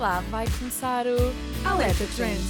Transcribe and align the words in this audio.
lá, 0.00 0.20
vai 0.30 0.46
começar 0.58 1.04
o 1.06 1.68
Alerta 1.68 2.04
Trend. 2.16 2.40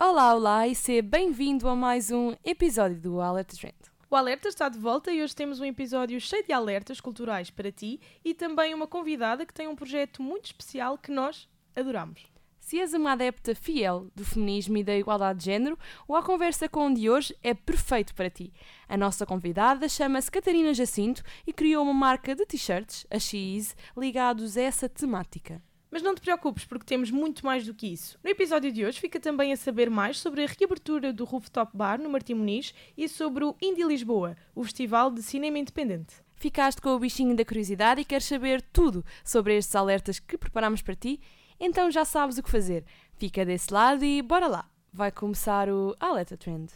Olá, 0.00 0.34
olá 0.34 0.66
e 0.66 0.74
seja 0.74 1.02
bem-vindo 1.02 1.68
a 1.68 1.76
mais 1.76 2.10
um 2.10 2.34
episódio 2.42 2.98
do 2.98 3.20
Alerta 3.20 3.54
Trend. 3.54 3.76
O 4.10 4.16
Alerta 4.16 4.48
está 4.48 4.70
de 4.70 4.78
volta 4.78 5.12
e 5.12 5.22
hoje 5.22 5.36
temos 5.36 5.60
um 5.60 5.66
episódio 5.66 6.18
cheio 6.18 6.46
de 6.46 6.50
alertas 6.50 6.98
culturais 6.98 7.50
para 7.50 7.70
ti 7.70 8.00
e 8.24 8.32
também 8.32 8.72
uma 8.72 8.86
convidada 8.86 9.44
que 9.44 9.52
tem 9.52 9.68
um 9.68 9.76
projeto 9.76 10.22
muito 10.22 10.46
especial 10.46 10.96
que 10.96 11.12
nós 11.12 11.46
adoramos. 11.76 12.22
Se 12.58 12.80
és 12.80 12.94
uma 12.94 13.12
adepta 13.12 13.54
fiel 13.54 14.10
do 14.16 14.24
feminismo 14.24 14.78
e 14.78 14.84
da 14.84 14.96
igualdade 14.96 15.40
de 15.40 15.44
género, 15.44 15.78
o 16.08 16.16
A 16.16 16.22
Conversa 16.22 16.70
com 16.70 16.90
de 16.90 17.10
hoje 17.10 17.36
é 17.42 17.52
perfeito 17.52 18.14
para 18.14 18.30
ti. 18.30 18.50
A 18.88 18.96
nossa 18.96 19.26
convidada 19.26 19.86
chama-se 19.90 20.30
Catarina 20.30 20.72
Jacinto 20.72 21.22
e 21.46 21.52
criou 21.52 21.84
uma 21.84 21.92
marca 21.92 22.34
de 22.34 22.46
t-shirts, 22.46 23.06
a 23.10 23.18
X, 23.18 23.76
ligados 23.94 24.56
a 24.56 24.62
essa 24.62 24.88
temática. 24.88 25.62
Mas 25.90 26.02
não 26.02 26.14
te 26.14 26.20
preocupes, 26.20 26.64
porque 26.64 26.84
temos 26.84 27.10
muito 27.10 27.44
mais 27.44 27.64
do 27.64 27.72
que 27.72 27.86
isso. 27.86 28.18
No 28.22 28.30
episódio 28.30 28.70
de 28.70 28.84
hoje 28.84 29.00
fica 29.00 29.18
também 29.18 29.52
a 29.52 29.56
saber 29.56 29.88
mais 29.88 30.18
sobre 30.18 30.44
a 30.44 30.46
reabertura 30.46 31.12
do 31.12 31.24
Rooftop 31.24 31.76
Bar 31.76 32.00
no 32.00 32.10
Martim 32.10 32.34
Muniz 32.34 32.74
e 32.96 33.08
sobre 33.08 33.44
o 33.44 33.56
Indie 33.60 33.84
Lisboa, 33.84 34.36
o 34.54 34.62
festival 34.64 35.10
de 35.10 35.22
cinema 35.22 35.58
independente. 35.58 36.16
Ficaste 36.36 36.80
com 36.80 36.90
o 36.90 36.98
bichinho 36.98 37.34
da 37.34 37.44
curiosidade 37.44 38.00
e 38.00 38.04
queres 38.04 38.26
saber 38.26 38.62
tudo 38.62 39.04
sobre 39.24 39.56
estes 39.56 39.74
alertas 39.74 40.20
que 40.20 40.38
preparamos 40.38 40.82
para 40.82 40.94
ti? 40.94 41.20
Então 41.58 41.90
já 41.90 42.04
sabes 42.04 42.38
o 42.38 42.42
que 42.42 42.50
fazer. 42.50 42.84
Fica 43.16 43.44
desse 43.44 43.72
lado 43.72 44.04
e 44.04 44.22
bora 44.22 44.46
lá! 44.46 44.68
Vai 44.92 45.10
começar 45.10 45.68
o 45.68 45.96
Alerta 45.98 46.36
Trend. 46.36 46.70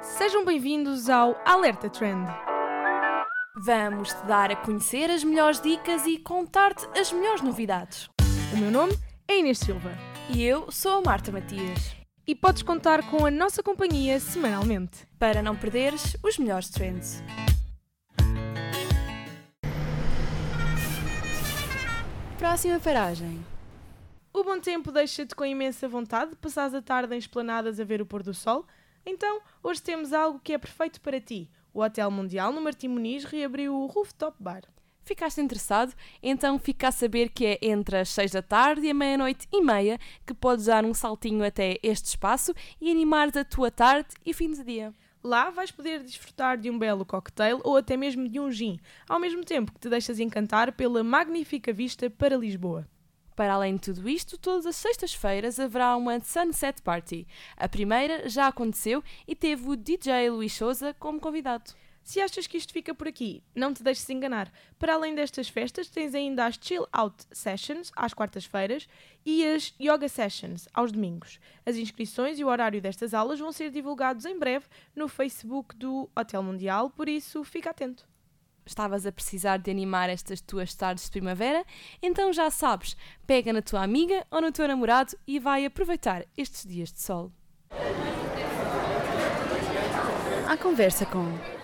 Sejam 0.00 0.44
bem-vindos 0.44 1.08
ao 1.08 1.36
Alerta 1.44 1.88
Trend. 1.88 2.26
Vamos 3.62 4.08
te 4.14 4.26
dar 4.26 4.50
a 4.50 4.56
conhecer 4.56 5.10
as 5.10 5.22
melhores 5.22 5.60
dicas 5.60 6.06
e 6.06 6.16
contar-te 6.18 6.86
as 6.98 7.12
melhores 7.12 7.42
novidades. 7.42 8.08
O 8.54 8.56
meu 8.56 8.70
nome 8.70 8.96
é 9.28 9.38
Inês 9.38 9.58
Silva 9.58 9.92
E 10.30 10.42
eu 10.42 10.72
sou 10.72 10.98
a 10.98 11.02
Marta 11.02 11.30
Matias. 11.30 11.94
e 12.26 12.34
podes 12.34 12.62
contar 12.62 13.10
com 13.10 13.26
a 13.26 13.30
nossa 13.30 13.62
companhia 13.62 14.18
semanalmente. 14.18 15.06
Para 15.18 15.42
não 15.42 15.54
perderes 15.54 16.16
os 16.22 16.38
melhores 16.38 16.70
trends. 16.70 17.22
Próxima 22.38 22.80
paragem. 22.80 23.44
O 24.32 24.42
bom 24.42 24.58
tempo 24.58 24.90
deixa-te 24.90 25.34
com 25.34 25.44
imensa 25.44 25.86
vontade 25.86 26.30
de 26.30 26.36
passares 26.36 26.72
a 26.72 26.80
tarde 26.80 27.14
em 27.14 27.18
esplanadas 27.18 27.78
a 27.78 27.84
ver 27.84 28.00
o 28.00 28.06
pôr 28.06 28.22
do 28.22 28.32
sol? 28.32 28.64
Então, 29.04 29.40
hoje 29.62 29.82
temos 29.82 30.12
algo 30.12 30.38
que 30.38 30.52
é 30.52 30.58
perfeito 30.58 31.00
para 31.00 31.20
ti. 31.20 31.50
O 31.72 31.82
Hotel 31.82 32.10
Mundial 32.10 32.52
no 32.52 32.60
Martim 32.60 32.88
Muniz 32.88 33.24
reabriu 33.24 33.74
o 33.74 33.86
Rooftop 33.86 34.36
Bar. 34.40 34.62
Ficaste 35.04 35.40
interessado? 35.40 35.92
Então 36.22 36.58
fica 36.58 36.88
a 36.88 36.92
saber 36.92 37.30
que 37.30 37.44
é 37.46 37.58
entre 37.62 37.98
as 37.98 38.10
6 38.10 38.30
da 38.32 38.42
tarde 38.42 38.86
e 38.86 38.90
a 38.90 38.94
meia-noite 38.94 39.48
e 39.52 39.60
meia 39.60 39.98
que 40.26 40.34
podes 40.34 40.66
dar 40.66 40.84
um 40.84 40.94
saltinho 40.94 41.44
até 41.44 41.78
este 41.82 42.06
espaço 42.06 42.54
e 42.80 42.90
animares 42.90 43.36
a 43.36 43.44
tua 43.44 43.70
tarde 43.70 44.08
e 44.24 44.32
fim 44.32 44.52
de 44.52 44.62
dia. 44.62 44.94
Lá 45.22 45.50
vais 45.50 45.70
poder 45.70 46.02
desfrutar 46.02 46.56
de 46.56 46.70
um 46.70 46.78
belo 46.78 47.04
cocktail 47.04 47.60
ou 47.62 47.76
até 47.76 47.96
mesmo 47.96 48.28
de 48.28 48.40
um 48.40 48.50
gin, 48.50 48.78
ao 49.08 49.20
mesmo 49.20 49.44
tempo 49.44 49.72
que 49.72 49.80
te 49.80 49.88
deixas 49.88 50.18
encantar 50.18 50.72
pela 50.72 51.04
magnífica 51.04 51.72
vista 51.72 52.08
para 52.08 52.36
Lisboa. 52.36 52.86
Para 53.34 53.54
além 53.54 53.74
de 53.74 53.82
tudo 53.82 54.08
isto, 54.08 54.36
todas 54.36 54.66
as 54.66 54.76
sextas-feiras 54.76 55.58
haverá 55.58 55.96
uma 55.96 56.20
Sunset 56.20 56.82
Party. 56.82 57.26
A 57.56 57.68
primeira 57.68 58.28
já 58.28 58.46
aconteceu 58.46 59.02
e 59.26 59.34
teve 59.34 59.68
o 59.68 59.76
DJ 59.76 60.30
Luís 60.30 60.52
Souza 60.52 60.94
como 60.98 61.20
convidado. 61.20 61.72
Se 62.02 62.20
achas 62.20 62.46
que 62.46 62.56
isto 62.56 62.72
fica 62.72 62.94
por 62.94 63.06
aqui, 63.06 63.42
não 63.54 63.72
te 63.72 63.82
deixes 63.82 64.08
enganar. 64.10 64.50
Para 64.78 64.94
além 64.94 65.14
destas 65.14 65.48
festas, 65.48 65.88
tens 65.88 66.14
ainda 66.14 66.44
as 66.44 66.58
Chill 66.60 66.86
Out 66.92 67.24
Sessions, 67.30 67.92
às 67.94 68.12
quartas-feiras, 68.12 68.88
e 69.24 69.46
as 69.46 69.74
Yoga 69.80 70.08
Sessions, 70.08 70.68
aos 70.74 70.90
domingos. 70.90 71.38
As 71.64 71.76
inscrições 71.76 72.38
e 72.38 72.44
o 72.44 72.48
horário 72.48 72.80
destas 72.80 73.14
aulas 73.14 73.38
vão 73.38 73.52
ser 73.52 73.70
divulgados 73.70 74.24
em 74.24 74.38
breve 74.38 74.66
no 74.96 75.08
Facebook 75.08 75.76
do 75.76 76.10
Hotel 76.16 76.42
Mundial, 76.42 76.90
por 76.90 77.08
isso 77.08 77.44
fica 77.44 77.70
atento. 77.70 78.09
Estavas 78.70 79.04
a 79.04 79.10
precisar 79.10 79.56
de 79.56 79.68
animar 79.68 80.08
estas 80.08 80.40
tuas 80.40 80.72
tardes 80.76 81.06
de 81.06 81.10
primavera? 81.10 81.64
Então 82.00 82.32
já 82.32 82.48
sabes, 82.52 82.96
pega 83.26 83.52
na 83.52 83.60
tua 83.60 83.82
amiga 83.82 84.24
ou 84.30 84.40
no 84.40 84.52
teu 84.52 84.68
namorado 84.68 85.18
e 85.26 85.40
vai 85.40 85.64
aproveitar 85.64 86.24
estes 86.36 86.64
dias 86.64 86.92
de 86.92 87.00
sol. 87.00 87.32
A 90.48 90.56
conversa 90.56 91.04
com 91.04 91.59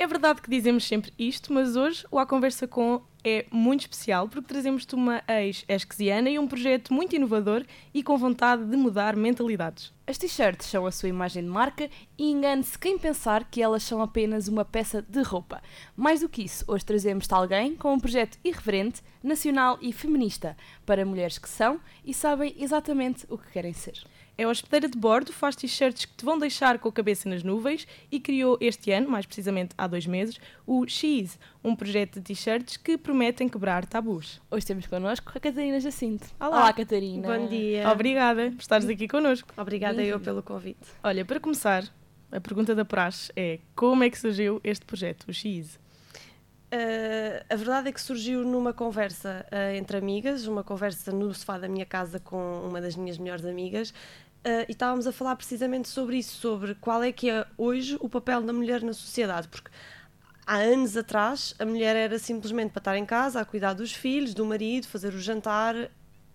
É 0.00 0.06
verdade 0.06 0.40
que 0.40 0.48
dizemos 0.48 0.84
sempre 0.84 1.12
isto, 1.18 1.52
mas 1.52 1.76
hoje 1.76 2.06
o 2.10 2.18
A 2.18 2.24
Conversa 2.24 2.66
Com 2.66 3.02
é 3.22 3.44
muito 3.50 3.82
especial 3.82 4.26
porque 4.30 4.48
trazemos-te 4.48 4.94
uma 4.94 5.22
ex-esquesiana 5.28 6.30
e 6.30 6.38
um 6.38 6.48
projeto 6.48 6.94
muito 6.94 7.14
inovador 7.14 7.66
e 7.92 8.02
com 8.02 8.16
vontade 8.16 8.64
de 8.64 8.78
mudar 8.78 9.14
mentalidades. 9.14 9.92
As 10.06 10.16
t-shirts 10.16 10.68
são 10.68 10.86
a 10.86 10.90
sua 10.90 11.10
imagem 11.10 11.42
de 11.42 11.50
marca 11.50 11.90
e 12.16 12.30
engane-se 12.30 12.78
quem 12.78 12.98
pensar 12.98 13.44
que 13.44 13.62
elas 13.62 13.82
são 13.82 14.00
apenas 14.00 14.48
uma 14.48 14.64
peça 14.64 15.04
de 15.06 15.20
roupa. 15.20 15.60
Mais 15.94 16.20
do 16.20 16.30
que 16.30 16.44
isso, 16.44 16.64
hoje 16.66 16.86
trazemos-te 16.86 17.34
alguém 17.34 17.76
com 17.76 17.92
um 17.92 18.00
projeto 18.00 18.38
irreverente, 18.42 19.02
nacional 19.22 19.76
e 19.82 19.92
feminista 19.92 20.56
para 20.86 21.04
mulheres 21.04 21.36
que 21.36 21.46
são 21.46 21.78
e 22.02 22.14
sabem 22.14 22.54
exatamente 22.58 23.26
o 23.28 23.36
que 23.36 23.52
querem 23.52 23.74
ser. 23.74 24.02
É 24.40 24.46
hospedeira 24.46 24.88
de 24.88 24.96
bordo, 24.96 25.34
faz 25.34 25.54
t-shirts 25.54 26.06
que 26.06 26.14
te 26.14 26.24
vão 26.24 26.38
deixar 26.38 26.78
com 26.78 26.88
a 26.88 26.92
cabeça 26.92 27.28
nas 27.28 27.42
nuvens 27.42 27.86
e 28.10 28.18
criou 28.18 28.56
este 28.58 28.90
ano, 28.90 29.06
mais 29.06 29.26
precisamente 29.26 29.74
há 29.76 29.86
dois 29.86 30.06
meses, 30.06 30.40
o 30.66 30.88
X, 30.88 31.38
um 31.62 31.76
projeto 31.76 32.14
de 32.14 32.22
t-shirts 32.22 32.78
que 32.78 32.96
prometem 32.96 33.50
quebrar 33.50 33.84
tabus. 33.84 34.40
Hoje 34.50 34.64
temos 34.64 34.86
connosco 34.86 35.30
a 35.34 35.38
Catarina 35.38 35.78
Jacinto. 35.78 36.26
Olá. 36.40 36.72
Catarina. 36.72 37.28
Bom 37.28 37.48
dia. 37.48 37.86
Obrigada 37.90 38.50
por 38.52 38.62
estares 38.62 38.88
aqui 38.88 39.06
connosco. 39.06 39.52
Obrigada 39.58 40.02
eu 40.02 40.18
pelo 40.18 40.42
convite. 40.42 40.88
Olha, 41.04 41.22
para 41.22 41.38
começar, 41.38 41.84
a 42.32 42.40
pergunta 42.40 42.74
da 42.74 42.86
praxe 42.86 43.30
é 43.36 43.58
como 43.76 44.04
é 44.04 44.08
que 44.08 44.18
surgiu 44.18 44.58
este 44.64 44.86
projeto, 44.86 45.28
o 45.28 45.34
X? 45.34 45.78
Uh, 46.72 47.44
a 47.50 47.56
verdade 47.56 47.88
é 47.88 47.92
que 47.92 48.00
surgiu 48.00 48.44
numa 48.44 48.72
conversa 48.72 49.44
uh, 49.50 49.76
entre 49.76 49.96
amigas, 49.96 50.46
uma 50.46 50.62
conversa 50.62 51.10
no 51.10 51.34
sofá 51.34 51.58
da 51.58 51.68
minha 51.68 51.84
casa 51.84 52.20
com 52.20 52.64
uma 52.64 52.80
das 52.80 52.94
minhas 52.94 53.18
melhores 53.18 53.44
amigas, 53.44 53.92
uh, 54.44 54.64
e 54.68 54.72
estávamos 54.72 55.06
a 55.06 55.12
falar 55.12 55.36
precisamente 55.36 55.88
sobre 55.88 56.16
isso, 56.16 56.36
sobre 56.36 56.74
qual 56.74 57.02
é 57.02 57.12
que 57.12 57.30
é 57.30 57.46
hoje 57.56 57.96
o 58.00 58.08
papel 58.08 58.42
da 58.42 58.52
mulher 58.52 58.82
na 58.82 58.92
sociedade, 58.92 59.48
porque 59.48 59.70
há 60.46 60.56
anos 60.56 60.96
atrás 60.96 61.54
a 61.58 61.64
mulher 61.64 61.96
era 61.96 62.18
simplesmente 62.18 62.72
para 62.72 62.80
estar 62.80 62.96
em 62.96 63.06
casa, 63.06 63.40
a 63.40 63.44
cuidar 63.44 63.74
dos 63.74 63.92
filhos, 63.92 64.34
do 64.34 64.44
marido, 64.44 64.86
fazer 64.86 65.14
o 65.14 65.20
jantar, 65.20 65.90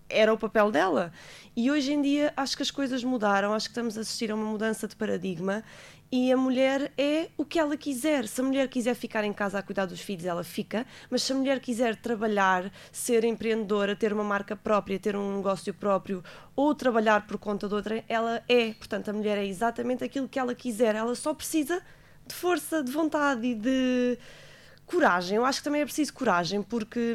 era 0.08 0.32
o 0.32 0.38
papel 0.38 0.70
dela. 0.70 1.12
E 1.54 1.70
hoje 1.70 1.92
em 1.92 2.02
dia 2.02 2.32
acho 2.36 2.56
que 2.56 2.62
as 2.62 2.70
coisas 2.70 3.02
mudaram, 3.02 3.52
acho 3.52 3.66
que 3.66 3.72
estamos 3.72 3.96
a 3.96 4.02
assistir 4.02 4.30
a 4.30 4.34
uma 4.34 4.44
mudança 4.44 4.86
de 4.86 4.94
paradigma 4.94 5.64
e 6.10 6.30
a 6.30 6.36
mulher 6.36 6.92
é 6.96 7.30
o 7.36 7.44
que 7.44 7.58
ela 7.58 7.76
quiser. 7.76 8.28
Se 8.28 8.40
a 8.40 8.44
mulher 8.44 8.68
quiser 8.68 8.94
ficar 8.94 9.24
em 9.24 9.32
casa 9.32 9.58
a 9.58 9.62
cuidar 9.62 9.86
dos 9.86 10.00
filhos, 10.00 10.24
ela 10.24 10.44
fica, 10.44 10.86
mas 11.10 11.22
se 11.22 11.32
a 11.32 11.34
mulher 11.34 11.58
quiser 11.58 11.96
trabalhar, 11.96 12.70
ser 12.92 13.24
empreendedora, 13.24 13.96
ter 13.96 14.12
uma 14.12 14.22
marca 14.22 14.54
própria, 14.54 14.98
ter 14.98 15.16
um 15.16 15.36
negócio 15.36 15.74
próprio 15.74 16.22
ou 16.54 16.74
trabalhar 16.74 17.26
por 17.26 17.38
conta 17.38 17.68
de 17.68 17.74
outra, 17.74 18.04
ela 18.08 18.42
é. 18.48 18.72
Portanto, 18.74 19.08
a 19.08 19.12
mulher 19.12 19.38
é 19.38 19.46
exatamente 19.46 20.04
aquilo 20.04 20.28
que 20.28 20.38
ela 20.38 20.54
quiser, 20.54 20.94
ela 20.94 21.14
só 21.14 21.34
precisa 21.34 21.82
de 22.26 22.34
força, 22.34 22.82
de 22.82 22.92
vontade 22.92 23.46
e 23.46 23.54
de 23.54 24.18
coragem. 24.86 25.36
Eu 25.36 25.44
acho 25.44 25.58
que 25.58 25.64
também 25.64 25.80
é 25.80 25.84
preciso 25.84 26.12
coragem, 26.12 26.62
porque. 26.62 27.14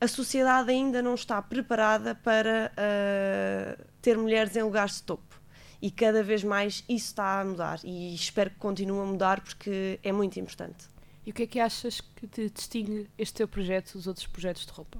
A 0.00 0.06
sociedade 0.06 0.70
ainda 0.70 1.02
não 1.02 1.14
está 1.14 1.40
preparada 1.42 2.14
para 2.14 2.72
uh, 2.72 3.84
ter 4.00 4.16
mulheres 4.16 4.54
em 4.56 4.62
lugares 4.62 4.96
de 4.96 5.02
topo. 5.02 5.40
E 5.80 5.90
cada 5.90 6.22
vez 6.22 6.42
mais 6.42 6.84
isso 6.88 7.06
está 7.06 7.40
a 7.40 7.44
mudar. 7.44 7.80
E 7.84 8.14
espero 8.14 8.50
que 8.50 8.56
continue 8.56 9.00
a 9.00 9.04
mudar 9.04 9.40
porque 9.40 9.98
é 10.02 10.12
muito 10.12 10.38
importante. 10.38 10.88
E 11.24 11.30
o 11.30 11.34
que 11.34 11.42
é 11.42 11.46
que 11.46 11.60
achas 11.60 12.00
que 12.00 12.26
te 12.26 12.48
distingue 12.48 13.08
este 13.18 13.34
teu 13.34 13.48
projeto 13.48 13.92
dos 13.92 14.06
outros 14.06 14.26
projetos 14.26 14.66
de 14.66 14.72
roupa? 14.72 14.98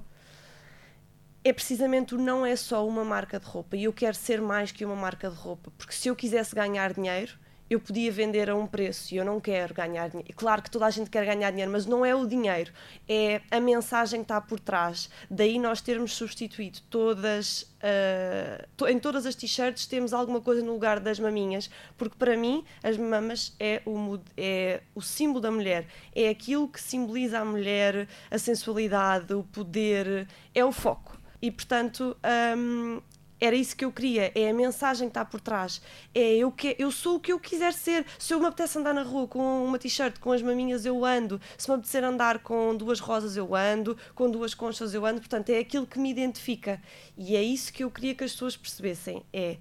É 1.43 1.51
precisamente 1.51 2.15
o 2.15 2.17
não 2.17 2.45
é 2.45 2.55
só 2.55 2.85
uma 2.87 3.03
marca 3.03 3.39
de 3.39 3.45
roupa. 3.45 3.75
E 3.75 3.85
eu 3.85 3.93
quero 3.93 4.15
ser 4.15 4.41
mais 4.41 4.71
que 4.71 4.85
uma 4.85 4.95
marca 4.95 5.29
de 5.29 5.35
roupa. 5.35 5.71
Porque 5.77 5.93
se 5.93 6.07
eu 6.07 6.15
quisesse 6.15 6.53
ganhar 6.53 6.93
dinheiro, 6.93 7.37
eu 7.69 7.79
podia 7.79 8.11
vender 8.11 8.49
a 8.49 8.55
um 8.55 8.65
preço 8.65 9.13
e 9.13 9.17
eu 9.17 9.25
não 9.25 9.39
quero 9.39 9.73
ganhar 9.73 10.09
dinheiro. 10.09 10.33
Claro 10.35 10.61
que 10.61 10.71
toda 10.71 10.85
a 10.85 10.89
gente 10.89 11.09
quer 11.09 11.25
ganhar 11.25 11.51
dinheiro, 11.51 11.71
mas 11.71 11.85
não 11.85 12.05
é 12.05 12.15
o 12.15 12.25
dinheiro, 12.25 12.71
é 13.07 13.41
a 13.51 13.59
mensagem 13.59 14.21
que 14.21 14.25
está 14.25 14.41
por 14.41 14.59
trás. 14.59 15.09
Daí 15.29 15.59
nós 15.59 15.81
termos 15.81 16.13
substituído 16.13 16.79
todas, 16.89 17.61
uh, 17.61 18.67
to- 18.75 18.87
em 18.87 18.97
todas 18.97 19.25
as 19.25 19.35
t-shirts 19.35 19.85
temos 19.85 20.13
alguma 20.13 20.41
coisa 20.41 20.63
no 20.63 20.73
lugar 20.73 20.99
das 20.99 21.19
maminhas, 21.19 21.69
porque 21.97 22.15
para 22.17 22.35
mim 22.35 22.63
as 22.81 22.97
mamas 22.97 23.55
é 23.59 23.81
o, 23.85 24.19
é 24.35 24.81
o 24.95 25.01
símbolo 25.01 25.41
da 25.41 25.51
mulher, 25.51 25.85
é 26.15 26.29
aquilo 26.29 26.67
que 26.67 26.81
simboliza 26.81 27.39
a 27.39 27.45
mulher, 27.45 28.07
a 28.31 28.37
sensualidade, 28.37 29.33
o 29.33 29.43
poder, 29.43 30.27
é 30.55 30.65
o 30.65 30.71
foco. 30.71 31.17
E 31.41 31.49
portanto, 31.49 32.17
hum, 32.57 32.99
Era 33.41 33.55
isso 33.55 33.75
que 33.75 33.85
eu 33.85 33.91
queria, 33.91 34.31
é 34.35 34.49
a 34.49 34.53
mensagem 34.53 35.07
que 35.07 35.11
está 35.11 35.23
por 35.23 35.39
trás. 35.39 35.81
É 36.13 36.35
eu, 36.35 36.51
que, 36.51 36.75
eu 36.77 36.91
sou 36.91 37.15
o 37.15 37.19
que 37.19 37.31
eu 37.31 37.39
quiser 37.39 37.73
ser. 37.73 38.05
Se 38.17 38.33
eu 38.33 38.39
me 38.39 38.45
apetece 38.45 38.77
andar 38.77 38.93
na 38.93 39.03
rua 39.03 39.27
com 39.27 39.63
uma 39.63 39.79
t-shirt 39.79 40.19
com 40.19 40.31
as 40.31 40.41
maminhas, 40.41 40.85
eu 40.85 41.05
ando. 41.05 41.39
Se 41.57 41.69
me 41.69 41.75
apetecer 41.75 42.03
andar 42.03 42.39
com 42.39 42.75
duas 42.75 42.99
rosas, 42.99 43.37
eu 43.37 43.55
ando. 43.55 43.97
Com 44.13 44.29
duas 44.29 44.53
conchas, 44.53 44.93
eu 44.93 45.05
ando. 45.05 45.21
Portanto, 45.21 45.49
é 45.49 45.59
aquilo 45.59 45.87
que 45.87 45.99
me 45.99 46.09
identifica. 46.09 46.81
E 47.17 47.35
é 47.35 47.41
isso 47.41 47.71
que 47.71 47.83
eu 47.83 47.89
queria 47.89 48.13
que 48.13 48.23
as 48.23 48.31
pessoas 48.33 48.57
percebessem. 48.57 49.23
É 49.31 49.57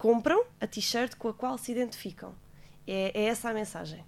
compram 0.00 0.42
a 0.58 0.66
t-shirt 0.66 1.14
com 1.16 1.28
a 1.28 1.34
qual 1.34 1.58
se 1.58 1.70
identificam. 1.70 2.34
É, 2.86 3.12
é 3.14 3.24
essa 3.24 3.50
a 3.50 3.54
mensagem. 3.54 4.02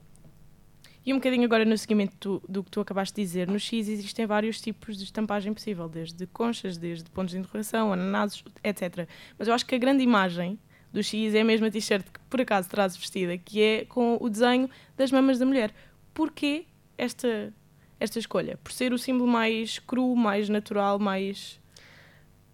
E 1.05 1.13
um 1.13 1.17
bocadinho 1.17 1.45
agora 1.45 1.65
no 1.65 1.77
seguimento 1.77 2.17
do, 2.21 2.49
do, 2.49 2.65
que 2.65 2.71
tu 2.71 2.81
acabaste 2.81 3.17
de 3.17 3.23
dizer, 3.23 3.49
no 3.49 3.59
X 3.59 3.89
existem 3.89 4.25
vários 4.25 4.61
tipos 4.61 4.97
de 4.97 5.03
estampagem 5.03 5.53
possível, 5.53 5.89
desde 5.89 6.27
conchas, 6.29 6.77
desde 6.77 7.11
pontos 7.11 7.33
de 7.33 7.39
interrogação, 7.39 7.93
ananases, 7.93 8.45
etc. 8.63 9.09
Mas 9.37 9.49
eu 9.49 9.55
acho 9.55 9.67
que 9.67 9.75
a 9.75 9.79
grande 9.79 10.05
imagem 10.05 10.57
do 10.93 11.03
X 11.03 11.35
é 11.35 11.41
a 11.41 11.45
mesma 11.45 11.71
t-shirt 11.71 12.05
que 12.05 12.21
por 12.31 12.41
acaso 12.41 12.69
traz 12.69 12.97
vestida, 12.97 13.37
que 13.37 13.61
é 13.61 13.85
com 13.85 14.17
o 14.21 14.31
desenho 14.31 14.71
das 14.97 15.11
mamas 15.11 15.41
da 15.41 15.47
mulher. 15.47 15.75
Porquê 16.15 16.67
esta, 16.97 17.53
esta 17.99 18.21
escolha? 18.21 18.57
Por 18.63 18.71
ser 18.71 18.93
o 18.93 18.99
símbolo 18.99 19.29
mais 19.29 19.81
cru, 19.81 20.15
mais 20.15 20.49
natural, 20.49 21.01
mais. 21.01 21.61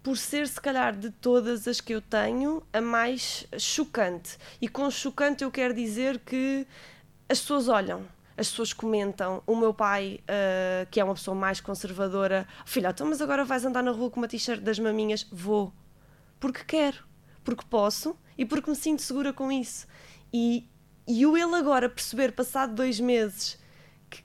Por 0.02 0.16
ser, 0.16 0.48
se 0.48 0.58
calhar, 0.58 0.96
de 0.96 1.10
todas 1.10 1.68
as 1.68 1.82
que 1.82 1.92
eu 1.92 2.00
tenho, 2.00 2.62
a 2.72 2.80
mais 2.80 3.46
chocante. 3.58 4.38
E 4.58 4.68
com 4.68 4.90
chocante 4.90 5.44
eu 5.44 5.50
quero 5.50 5.74
dizer 5.74 6.18
que 6.20 6.66
as 7.28 7.40
pessoas 7.40 7.68
olham 7.68 8.06
as 8.38 8.48
pessoas 8.48 8.72
comentam. 8.72 9.42
O 9.46 9.56
meu 9.56 9.74
pai, 9.74 10.20
uh, 10.22 10.88
que 10.90 11.00
é 11.00 11.04
uma 11.04 11.14
pessoa 11.14 11.34
mais 11.34 11.60
conservadora, 11.60 12.46
filha, 12.64 12.90
então, 12.90 13.06
mas 13.06 13.20
agora 13.20 13.44
vais 13.44 13.64
andar 13.64 13.82
na 13.82 13.90
rua 13.90 14.08
com 14.10 14.20
uma 14.20 14.28
t-shirt 14.28 14.60
das 14.60 14.78
maminhas? 14.78 15.26
Vou. 15.30 15.72
Porque 16.38 16.64
quero, 16.64 17.04
porque 17.42 17.64
posso 17.68 18.16
e 18.36 18.44
porque 18.44 18.70
me 18.70 18.76
sinto 18.76 19.02
segura 19.02 19.32
com 19.32 19.50
isso. 19.50 19.86
E, 20.32 20.68
e 21.06 21.26
o 21.26 21.36
ele 21.36 21.56
agora 21.56 21.88
perceber, 21.88 22.32
passado 22.32 22.74
dois 22.74 23.00
meses, 23.00 23.58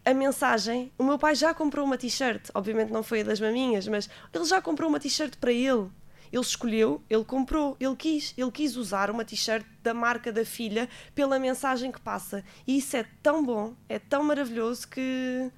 a 0.06 0.14
mensagem, 0.14 0.92
o 0.98 1.04
meu 1.04 1.18
pai 1.18 1.34
já 1.34 1.54
comprou 1.54 1.86
uma 1.86 1.98
t-shirt, 1.98 2.50
obviamente 2.54 2.92
não 2.92 3.02
foi 3.02 3.22
a 3.22 3.24
das 3.24 3.40
maminhas, 3.40 3.88
mas 3.88 4.10
ele 4.32 4.46
já 4.46 4.62
comprou 4.62 4.90
uma 4.90 5.00
t-shirt 5.00 5.38
para 5.38 5.52
ele. 5.52 5.90
Ele 6.34 6.42
escolheu, 6.42 7.00
ele 7.08 7.24
comprou, 7.24 7.78
ele 7.80 7.96
quis, 7.96 8.34
ele 8.36 8.50
quis 8.50 8.76
usar 8.76 9.12
uma 9.12 9.24
t-shirt 9.24 9.64
da 9.84 9.94
marca 9.94 10.32
da 10.32 10.44
filha 10.44 10.90
pela 11.14 11.38
mensagem 11.38 11.92
que 11.92 12.02
passa. 12.02 12.44
E 12.66 12.80
isso 12.80 12.98
é 12.98 13.06
tão 13.22 13.46
bom, 13.46 13.76
é 13.88 14.00
tão 14.00 14.24
maravilhoso 14.24 14.88
que 14.88 15.52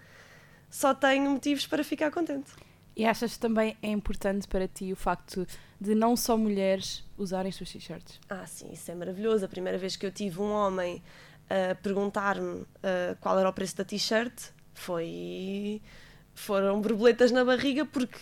só 0.69 0.93
tenho 0.93 1.31
motivos 1.31 1.65
para 1.65 1.81
ficar 1.81 2.11
contente. 2.11 2.51
E 2.93 3.05
achas 3.05 3.37
também 3.37 3.77
é 3.81 3.87
importante 3.87 4.49
para 4.49 4.67
ti 4.67 4.91
o 4.91 4.97
facto 4.97 5.47
de 5.79 5.95
não 5.95 6.17
só 6.17 6.35
mulheres 6.35 7.05
usarem 7.17 7.53
suas 7.53 7.69
t-shirts? 7.71 8.19
Ah, 8.29 8.45
sim, 8.45 8.69
isso 8.73 8.91
é 8.91 8.95
maravilhoso. 8.95 9.45
A 9.45 9.47
primeira 9.47 9.77
vez 9.77 9.95
que 9.95 10.05
eu 10.05 10.11
tive 10.11 10.41
um 10.41 10.51
homem 10.51 11.01
a 11.49 11.75
perguntar-me 11.75 12.61
uh, 12.63 12.67
qual 13.21 13.39
era 13.39 13.47
o 13.47 13.53
preço 13.53 13.77
da 13.77 13.85
t-shirt 13.85 14.49
foi 14.73 15.81
foram 16.33 16.81
borboletas 16.81 17.31
na 17.31 17.45
barriga 17.45 17.85
porque 17.85 18.19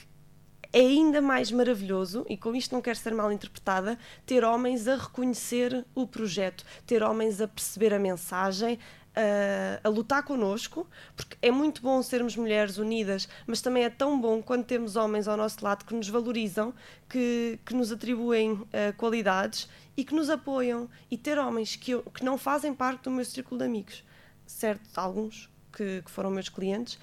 é 0.74 0.80
ainda 0.80 1.22
mais 1.22 1.52
maravilhoso, 1.52 2.26
e 2.28 2.36
com 2.36 2.56
isto 2.56 2.74
não 2.74 2.82
quero 2.82 2.98
ser 2.98 3.14
mal 3.14 3.32
interpretada, 3.32 3.98
ter 4.26 4.44
homens 4.44 4.88
a 4.88 4.96
reconhecer 4.96 5.86
o 5.94 6.08
projeto, 6.08 6.66
ter 6.88 7.04
homens 7.04 7.40
a 7.40 7.48
perceber 7.48 7.94
a 7.94 8.00
mensagem, 8.00 8.80
a, 9.16 9.88
a, 9.88 9.90
lutar 9.90 10.24
connosco, 10.24 10.88
porque 11.16 11.38
é 11.42 11.52
muito 11.52 11.82
bom 11.82 12.02
sermos 12.02 12.36
mulheres 12.36 12.78
unidas, 12.78 13.30
mas 13.46 13.62
também 13.62 13.84
é 13.84 13.90
tão 13.90 14.20
bom 14.20 14.42
quando 14.42 14.66
temos 14.66 14.96
homens 14.96 15.28
ao 15.28 15.38
nosso 15.38 15.64
lado 15.64 15.86
que 15.86 15.94
nos 15.94 16.10
valorizam, 16.10 16.74
que, 17.08 17.60
que 17.64 17.76
nos 17.76 17.92
atribuem 17.92 18.54
uh, 18.54 18.68
qualidades 18.98 19.70
e 19.96 20.04
que 20.04 20.16
nos 20.16 20.30
apoiam. 20.30 20.90
E 21.12 21.18
ter 21.18 21.38
homens 21.38 21.76
que, 21.76 21.92
eu, 21.92 22.02
que 22.02 22.26
não 22.26 22.38
fazem 22.38 22.74
parte 22.74 23.04
do 23.04 23.12
meu 23.12 23.24
círculo 23.24 23.60
de 23.60 23.66
amigos, 23.66 24.04
certo? 24.48 24.90
Alguns 24.96 25.48
que, 25.72 26.02
que 26.02 26.10
foram 26.10 26.32
meus 26.32 26.50
clientes, 26.50 26.98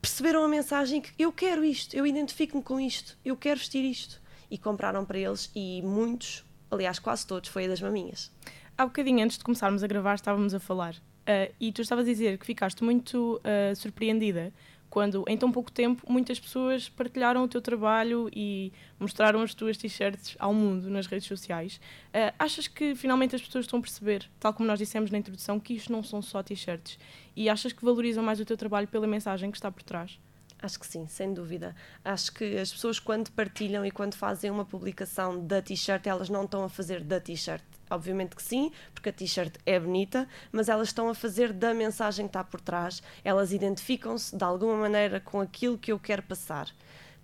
perceberam 0.00 0.44
a 0.44 0.48
mensagem 0.48 1.00
que 1.00 1.10
eu 1.18 1.32
quero 1.32 1.64
isto, 1.64 1.94
eu 1.94 2.06
identifico-me 2.06 2.62
com 2.62 2.78
isto, 2.80 3.16
eu 3.24 3.36
quero 3.36 3.58
vestir 3.58 3.84
isto. 3.84 4.20
E 4.50 4.56
compraram 4.56 5.04
para 5.04 5.18
eles 5.18 5.50
e 5.54 5.82
muitos, 5.82 6.44
aliás, 6.70 6.98
quase 6.98 7.26
todos, 7.26 7.50
foi 7.50 7.66
a 7.66 7.68
das 7.68 7.82
maminhas. 7.82 8.32
Há 8.76 8.86
bocadinho 8.86 9.22
antes 9.22 9.36
de 9.36 9.44
começarmos 9.44 9.82
a 9.82 9.86
gravar, 9.86 10.14
estávamos 10.14 10.54
a 10.54 10.60
falar 10.60 10.94
uh, 10.94 11.54
e 11.60 11.70
tu 11.72 11.82
estavas 11.82 12.06
a 12.06 12.10
dizer 12.10 12.38
que 12.38 12.46
ficaste 12.46 12.82
muito 12.82 13.40
uh, 13.44 13.76
surpreendida 13.76 14.52
quando 14.90 15.24
em 15.28 15.36
tão 15.36 15.52
pouco 15.52 15.70
tempo 15.70 16.10
muitas 16.10 16.40
pessoas 16.40 16.88
partilharam 16.88 17.42
o 17.44 17.48
teu 17.48 17.60
trabalho 17.60 18.28
e 18.32 18.72
mostraram 18.98 19.42
as 19.42 19.54
tuas 19.54 19.76
t-shirts 19.76 20.36
ao 20.38 20.54
mundo 20.54 20.90
nas 20.90 21.06
redes 21.06 21.26
sociais. 21.26 21.80
Uh, 22.08 22.32
achas 22.38 22.66
que 22.66 22.94
finalmente 22.94 23.36
as 23.36 23.42
pessoas 23.42 23.64
estão 23.64 23.78
a 23.78 23.82
perceber, 23.82 24.28
tal 24.40 24.52
como 24.52 24.66
nós 24.66 24.78
dissemos 24.78 25.10
na 25.10 25.18
introdução, 25.18 25.60
que 25.60 25.74
isto 25.74 25.92
não 25.92 26.02
são 26.02 26.22
só 26.22 26.42
t-shirts? 26.42 26.98
E 27.36 27.48
achas 27.48 27.72
que 27.72 27.84
valorizam 27.84 28.22
mais 28.22 28.40
o 28.40 28.44
teu 28.44 28.56
trabalho 28.56 28.88
pela 28.88 29.06
mensagem 29.06 29.50
que 29.50 29.56
está 29.56 29.70
por 29.70 29.82
trás? 29.82 30.18
Acho 30.60 30.80
que 30.80 30.86
sim, 30.86 31.06
sem 31.06 31.32
dúvida. 31.32 31.74
Acho 32.04 32.32
que 32.32 32.56
as 32.56 32.72
pessoas, 32.72 32.98
quando 32.98 33.30
partilham 33.30 33.86
e 33.86 33.92
quando 33.92 34.14
fazem 34.14 34.50
uma 34.50 34.64
publicação 34.64 35.46
da 35.46 35.62
t-shirt, 35.62 36.06
elas 36.06 36.28
não 36.28 36.44
estão 36.44 36.64
a 36.64 36.68
fazer 36.68 37.04
da 37.04 37.20
t-shirt. 37.20 37.62
Obviamente 37.90 38.36
que 38.36 38.42
sim, 38.42 38.70
porque 38.92 39.08
a 39.08 39.12
t-shirt 39.12 39.54
é 39.64 39.78
bonita, 39.78 40.28
mas 40.52 40.68
elas 40.68 40.88
estão 40.88 41.08
a 41.08 41.14
fazer 41.14 41.52
da 41.52 41.72
mensagem 41.74 42.26
que 42.26 42.30
está 42.30 42.44
por 42.44 42.60
trás. 42.60 43.02
Elas 43.24 43.52
identificam-se 43.52 44.36
de 44.36 44.44
alguma 44.44 44.76
maneira 44.76 45.20
com 45.20 45.40
aquilo 45.40 45.78
que 45.78 45.92
eu 45.92 45.98
quero 45.98 46.22
passar. 46.22 46.68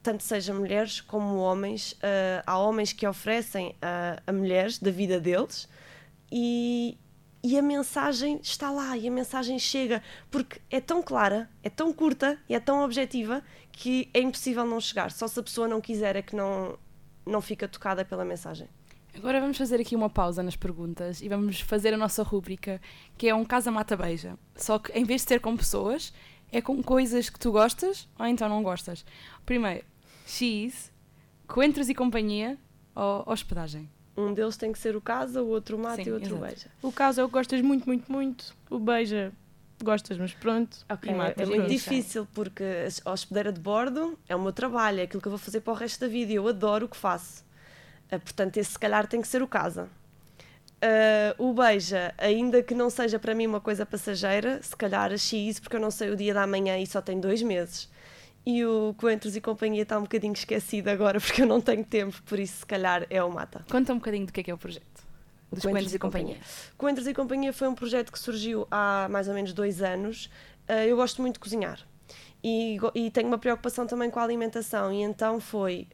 Tanto 0.02 0.22
seja 0.22 0.52
mulheres 0.52 1.00
como 1.00 1.36
homens. 1.36 1.92
Uh, 1.92 2.42
há 2.46 2.58
homens 2.58 2.92
que 2.92 3.06
oferecem 3.06 3.70
uh, 3.70 4.22
a 4.26 4.32
mulheres 4.32 4.78
da 4.78 4.90
vida 4.90 5.18
deles 5.18 5.68
e, 6.30 6.98
e 7.42 7.58
a 7.58 7.62
mensagem 7.62 8.38
está 8.42 8.70
lá 8.70 8.96
e 8.96 9.08
a 9.08 9.10
mensagem 9.10 9.58
chega 9.58 10.02
porque 10.30 10.60
é 10.70 10.80
tão 10.80 11.02
clara, 11.02 11.48
é 11.62 11.70
tão 11.70 11.92
curta 11.92 12.38
e 12.48 12.54
é 12.54 12.60
tão 12.60 12.82
objetiva 12.82 13.42
que 13.72 14.10
é 14.12 14.20
impossível 14.20 14.64
não 14.66 14.80
chegar. 14.80 15.10
Só 15.10 15.26
se 15.26 15.38
a 15.38 15.42
pessoa 15.42 15.68
não 15.68 15.80
quiser 15.80 16.16
é 16.16 16.22
que 16.22 16.34
não, 16.36 16.78
não 17.26 17.40
fica 17.40 17.66
tocada 17.68 18.04
pela 18.04 18.24
mensagem. 18.24 18.68
Agora 19.16 19.40
vamos 19.40 19.56
fazer 19.56 19.80
aqui 19.80 19.94
uma 19.94 20.10
pausa 20.10 20.42
nas 20.42 20.56
perguntas 20.56 21.22
e 21.22 21.28
vamos 21.28 21.60
fazer 21.60 21.94
a 21.94 21.96
nossa 21.96 22.22
rúbrica 22.22 22.80
que 23.16 23.28
é 23.28 23.34
um 23.34 23.44
Casa 23.44 23.70
Mata 23.70 23.96
Beija. 23.96 24.36
Só 24.56 24.78
que 24.78 24.92
em 24.92 25.04
vez 25.04 25.22
de 25.22 25.28
ser 25.28 25.40
com 25.40 25.56
pessoas, 25.56 26.12
é 26.50 26.60
com 26.60 26.82
coisas 26.82 27.30
que 27.30 27.38
tu 27.38 27.52
gostas 27.52 28.08
ou 28.18 28.26
então 28.26 28.48
não 28.48 28.62
gostas. 28.62 29.04
Primeiro, 29.46 29.84
X, 30.26 30.92
coentros 31.46 31.88
e 31.88 31.94
companhia 31.94 32.58
ou 32.94 33.24
hospedagem? 33.26 33.88
Um 34.16 34.32
deles 34.32 34.56
tem 34.56 34.72
que 34.72 34.78
ser 34.78 34.94
o 34.94 35.00
casa, 35.00 35.42
o 35.42 35.48
outro 35.48 35.78
mata 35.78 35.96
Sim, 35.96 36.08
e 36.08 36.12
o 36.12 36.14
outro 36.14 36.36
exato. 36.36 36.46
beija. 36.46 36.70
O 36.82 36.92
casa 36.92 37.20
é 37.20 37.24
o 37.24 37.28
que 37.28 37.32
gostas 37.32 37.60
muito, 37.60 37.86
muito, 37.86 38.10
muito. 38.10 38.54
O 38.70 38.78
beija 38.78 39.32
gostas, 39.82 40.16
mas 40.18 40.32
pronto. 40.32 40.84
Okay. 40.90 41.14
Mata, 41.14 41.42
é 41.42 41.46
muito 41.46 41.68
difícil 41.68 42.26
porque 42.32 42.64
a 43.04 43.10
hospedeira 43.10 43.52
de 43.52 43.60
bordo 43.60 44.18
é 44.28 44.34
o 44.34 44.40
meu 44.40 44.52
trabalho, 44.52 45.00
é 45.00 45.02
aquilo 45.02 45.20
que 45.20 45.28
eu 45.28 45.32
vou 45.32 45.38
fazer 45.38 45.60
para 45.60 45.72
o 45.72 45.76
resto 45.76 46.00
da 46.00 46.08
vida 46.08 46.32
e 46.32 46.36
eu 46.36 46.46
adoro 46.46 46.86
o 46.86 46.88
que 46.88 46.96
faço. 46.96 47.43
Uh, 48.12 48.20
portanto, 48.20 48.56
esse 48.56 48.72
se 48.72 48.78
calhar 48.78 49.06
tem 49.06 49.20
que 49.20 49.28
ser 49.28 49.42
o 49.42 49.48
casa. 49.48 49.88
Uh, 50.82 51.50
o 51.50 51.54
beija, 51.54 52.12
ainda 52.18 52.62
que 52.62 52.74
não 52.74 52.90
seja 52.90 53.18
para 53.18 53.34
mim 53.34 53.46
uma 53.46 53.60
coisa 53.60 53.86
passageira, 53.86 54.62
se 54.62 54.76
calhar 54.76 55.12
a 55.12 55.16
X, 55.16 55.58
porque 55.58 55.76
eu 55.76 55.80
não 55.80 55.90
sei 55.90 56.10
o 56.10 56.16
dia 56.16 56.34
da 56.34 56.46
manhã 56.46 56.78
e 56.78 56.86
só 56.86 57.00
tem 57.00 57.18
dois 57.18 57.42
meses 57.42 57.88
e 58.46 58.64
o 58.64 58.94
Coentros 58.98 59.34
e 59.36 59.40
Companhia 59.40 59.82
está 59.82 59.98
um 59.98 60.02
bocadinho 60.02 60.32
esquecido 60.32 60.88
agora 60.88 61.18
porque 61.20 61.42
eu 61.42 61.46
não 61.46 61.60
tenho 61.60 61.84
tempo, 61.84 62.22
por 62.24 62.38
isso 62.38 62.58
se 62.58 62.66
calhar 62.66 63.06
é 63.08 63.22
o 63.22 63.30
Mata. 63.30 63.64
Conta 63.70 63.92
um 63.92 63.96
bocadinho 63.96 64.26
do 64.26 64.32
que 64.32 64.40
é 64.40 64.42
que 64.42 64.50
é 64.50 64.54
o 64.54 64.58
projeto. 64.58 64.84
Dos 65.50 65.62
Coentros, 65.62 65.94
e, 65.94 65.98
Companhia. 65.98 66.36
Coentros 66.76 67.06
e 67.06 67.14
Companhia 67.14 67.52
foi 67.52 67.68
um 67.68 67.74
projeto 67.74 68.10
que 68.10 68.18
surgiu 68.18 68.66
há 68.70 69.06
mais 69.08 69.28
ou 69.28 69.34
menos 69.34 69.52
dois 69.52 69.82
anos. 69.82 70.26
Uh, 70.68 70.72
eu 70.88 70.96
gosto 70.96 71.22
muito 71.22 71.34
de 71.34 71.40
cozinhar 71.40 71.78
e, 72.42 72.76
e 72.94 73.10
tenho 73.10 73.28
uma 73.28 73.38
preocupação 73.38 73.86
também 73.86 74.10
com 74.10 74.18
a 74.18 74.24
alimentação 74.24 74.92
e 74.92 75.02
então 75.02 75.38
foi 75.38 75.86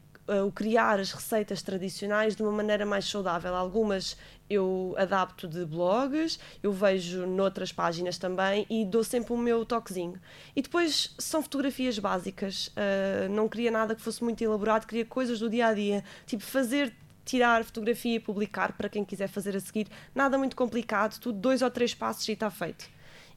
o 0.47 0.53
criar 0.53 1.01
as 1.01 1.13
receitas 1.13 1.63
tradicionais 1.63 2.37
de 2.37 2.43
uma 2.43 2.53
maneira 2.53 2.87
mais 2.87 3.05
saudável. 3.05 3.55
Algumas 3.55 4.17
eu 4.49 4.95
adapto 4.99 5.47
de 5.47 5.65
blogs, 5.65 6.39
eu 6.63 6.73
vejo 6.73 7.25
noutras 7.25 7.73
páginas 7.73 8.19
também 8.19 8.67
e 8.69 8.85
dou 8.85 9.05
sempre 9.05 9.33
o 9.33 9.39
meu 9.39 9.65
toquezinho. 9.65 10.21
E 10.57 10.61
depois 10.61 11.15
são 11.19 11.41
fotografias 11.41 11.99
básicas, 11.99 12.67
uh, 12.69 13.29
não 13.31 13.49
queria 13.49 13.71
nada 13.71 13.95
que 13.95 14.03
fosse 14.03 14.23
muito 14.25 14.43
elaborado, 14.43 14.87
queria 14.87 15.05
coisas 15.05 15.39
do 15.39 15.49
dia 15.49 15.69
a 15.69 15.75
dia, 15.75 16.05
tipo 16.27 16.43
fazer 16.43 16.93
tirar 17.25 17.63
fotografia 17.63 18.17
e 18.17 18.21
publicar 18.21 18.73
para 18.73 18.89
quem 18.89 19.05
quiser 19.05 19.29
fazer 19.29 19.57
a 19.57 19.61
seguir. 19.61 19.87
Nada 20.13 20.37
muito 20.37 20.57
complicado, 20.57 21.21
tudo 21.21 21.39
dois 21.39 21.63
ou 21.63 21.71
três 21.71 21.95
passos 21.95 22.27
e 22.29 22.33
está 22.33 22.51
feito. 22.51 22.89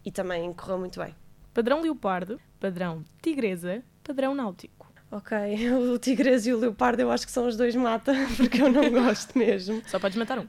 E 0.04 0.12
também 0.12 0.52
correu 0.54 0.80
muito 0.80 1.00
bem. 1.00 1.16
Padrão 1.54 1.82
leopardo, 1.82 2.42
padrão 2.60 3.06
tigresa, 3.22 3.84
padrão 4.04 4.34
náutico. 4.34 4.83
Ok, 5.14 5.32
o 5.94 6.00
tigresa 6.00 6.50
e 6.50 6.54
o 6.54 6.58
leopardo 6.58 7.04
eu 7.04 7.12
acho 7.12 7.28
que 7.28 7.32
são 7.32 7.48
os 7.48 7.56
dois 7.56 7.76
mata, 7.76 8.14
porque 8.36 8.60
eu 8.60 8.72
não 8.72 8.90
gosto 8.90 9.38
mesmo. 9.38 9.80
Só 9.86 10.00
podes 10.00 10.18
matar 10.18 10.40
um. 10.40 10.48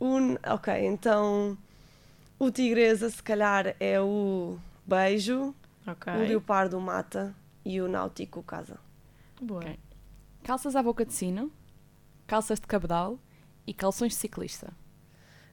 um. 0.00 0.36
Ok, 0.46 0.72
então 0.86 1.56
o 2.38 2.50
tigresa 2.50 3.10
se 3.10 3.22
calhar 3.22 3.76
é 3.78 4.00
o 4.00 4.58
beijo, 4.86 5.54
okay. 5.86 6.14
o 6.14 6.18
leopardo 6.20 6.80
mata 6.80 7.34
e 7.62 7.78
o 7.78 7.88
náutico 7.88 8.42
casa. 8.42 8.78
Boa. 9.38 9.60
Okay. 9.60 9.78
Calças 10.42 10.74
à 10.74 10.82
boca 10.82 11.04
de 11.04 11.12
sino, 11.12 11.52
calças 12.26 12.58
de 12.58 12.66
cabedal 12.66 13.18
e 13.66 13.74
calções 13.74 14.12
de 14.12 14.18
ciclista. 14.18 14.72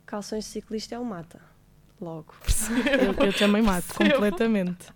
Calções 0.06 0.46
de 0.46 0.52
ciclista 0.52 0.96
é 0.96 1.00
o 1.00 1.04
mata. 1.04 1.42
Logo. 2.04 2.34
Eu, 3.20 3.26
eu 3.28 3.34
também 3.34 3.62
mato 3.62 3.88
Percebo. 3.88 4.16
completamente. 4.16 4.88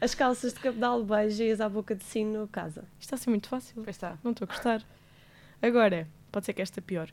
As 0.00 0.14
calças 0.14 0.52
de 0.52 0.60
cabedal 0.60 1.02
beijo 1.02 1.42
e 1.42 1.50
as 1.50 1.60
à 1.60 1.68
boca 1.68 1.94
de 1.94 2.04
sino 2.04 2.46
casa. 2.48 2.82
Isto 2.98 3.00
está 3.00 3.16
a 3.16 3.18
ser 3.18 3.30
muito 3.30 3.48
fácil. 3.48 3.82
Pois 3.82 3.96
está. 3.96 4.18
Não 4.22 4.32
estou 4.32 4.44
a 4.44 4.48
gostar. 4.52 4.82
Agora, 5.62 6.06
pode 6.30 6.44
ser 6.46 6.52
que 6.52 6.60
esta 6.60 6.82
pior. 6.82 7.08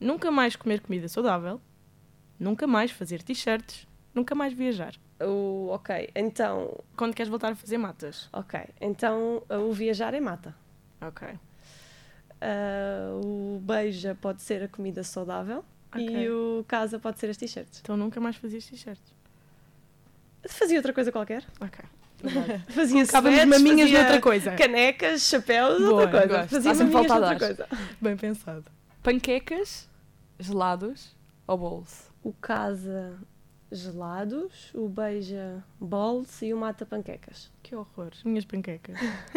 Nunca 0.00 0.30
mais 0.30 0.56
comer 0.56 0.80
comida 0.80 1.06
saudável. 1.06 1.60
Nunca 2.40 2.66
mais 2.66 2.90
fazer 2.90 3.22
t-shirts. 3.22 3.86
Nunca 4.14 4.34
mais 4.34 4.54
viajar. 4.54 4.94
O, 5.20 5.68
ok, 5.70 6.10
então, 6.14 6.82
Quando 6.96 7.14
queres 7.14 7.28
voltar 7.30 7.52
a 7.52 7.56
fazer 7.56 7.78
matas? 7.78 8.28
ok, 8.32 8.60
então 8.80 9.42
uh, 9.50 9.56
o 9.68 9.72
viajar 9.72 10.12
é 10.14 10.20
mata. 10.20 10.54
Ok. 11.00 11.28
Uh, 11.28 11.36
o 13.56 13.60
beija 13.60 14.14
pode 14.20 14.42
ser 14.42 14.62
a 14.62 14.68
comida 14.68 15.02
saudável 15.02 15.64
e 15.98 16.08
Ok. 16.08 16.30
o 16.30 16.64
casa 16.66 16.98
pode 16.98 17.18
ser 17.18 17.30
as 17.30 17.36
t-shirts. 17.36 17.80
Então 17.82 17.96
nunca 17.96 18.20
mais 18.20 18.36
fazias 18.36 18.64
t-shirts. 18.66 19.14
Fazia 20.48 20.78
outra 20.78 20.92
coisa 20.92 21.10
qualquer. 21.10 21.44
Ok. 21.60 21.84
Fazia 22.68 23.04
Colocávamos 23.06 23.38
sweats, 23.38 23.48
maminhas 23.62 23.90
fazia 23.90 24.02
noutra 24.02 24.20
coisa. 24.22 24.54
canecas, 24.54 25.22
chapéus, 25.28 25.78
Boa, 25.80 26.02
outra 26.02 26.20
coisa. 26.20 26.26
gosto. 26.38 26.50
Fazia 26.50 26.74
maminhas 26.74 26.92
noutra 27.08 27.20
dar. 27.20 27.38
coisa. 27.38 27.68
Bem 28.00 28.16
pensado. 28.16 28.64
Panquecas, 29.02 29.88
gelados 30.38 31.14
ou 31.46 31.58
bolos? 31.58 32.10
O 32.22 32.32
casa 32.32 33.18
gelados, 33.70 34.70
o 34.74 34.88
beija 34.88 35.62
bols 35.78 36.40
e 36.40 36.54
o 36.54 36.56
mata 36.56 36.86
panquecas. 36.86 37.50
Que 37.62 37.74
horror. 37.74 38.12
Minhas 38.24 38.44
panquecas. 38.44 38.96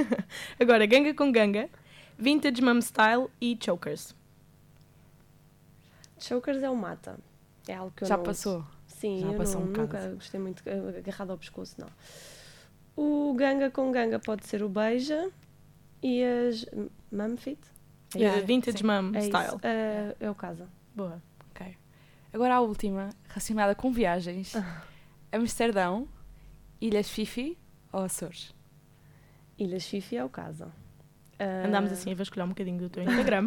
Agora, 0.59 0.85
ganga 0.85 1.13
com 1.13 1.31
ganga. 1.31 1.69
Vintage 2.17 2.61
mum 2.61 2.79
style 2.81 3.27
e 3.41 3.57
chokers. 3.61 4.15
Chokers 6.19 6.61
é 6.63 6.69
o 6.69 6.75
mata. 6.75 7.17
É 7.67 7.75
algo 7.75 7.91
que 7.95 8.03
eu 8.03 8.07
Já 8.07 8.17
não 8.17 8.23
passou. 8.23 8.57
uso. 8.59 8.67
Sim, 8.87 9.19
Já 9.21 9.27
eu 9.27 9.33
passou 9.37 9.61
não- 9.61 9.67
um 9.67 9.71
nunca 9.71 10.07
gostei 10.15 10.39
muito 10.39 10.63
eh, 10.65 10.97
agarrado 10.99 11.31
ao 11.31 11.37
pescoço, 11.37 11.75
não. 11.79 11.87
O 12.95 13.33
ganga 13.33 13.69
com 13.71 13.91
ganga 13.91 14.19
pode 14.19 14.45
ser 14.47 14.61
o 14.63 14.69
beija 14.69 15.31
e 16.03 16.23
as 16.23 16.65
mumfit. 17.11 17.59
É 18.15 18.19
Yeah, 18.19 18.41
Uh, 18.41 18.45
vintage 18.45 18.77
sim. 18.79 18.83
mum 18.85 19.11
É, 19.15 19.21
style. 19.21 19.57
é, 19.61 20.15
é 20.19 20.29
o 20.31 20.35
casa. 20.35 20.67
Boa. 20.95 21.21
Ok. 21.51 21.77
Agora 22.33 22.55
a 22.55 22.59
última, 22.61 23.09
relacionada 23.27 23.75
com 23.75 23.91
viagens. 23.91 24.53
Amsterdão, 25.31 26.07
Ilhas 26.81 27.07
Fifi 27.09 27.57
ou 27.93 28.01
Açores? 28.01 28.53
Ilhas 29.57 29.85
Fifi 29.85 30.17
é 30.17 30.25
o 30.25 30.29
casa. 30.29 30.71
Ah, 31.39 31.65
Andámos 31.67 31.91
assim 31.91 32.11
a 32.11 32.15
vasculhar 32.15 32.45
um 32.45 32.49
bocadinho 32.49 32.77
do 32.77 32.89
teu 32.89 33.01
Instagram. 33.07 33.45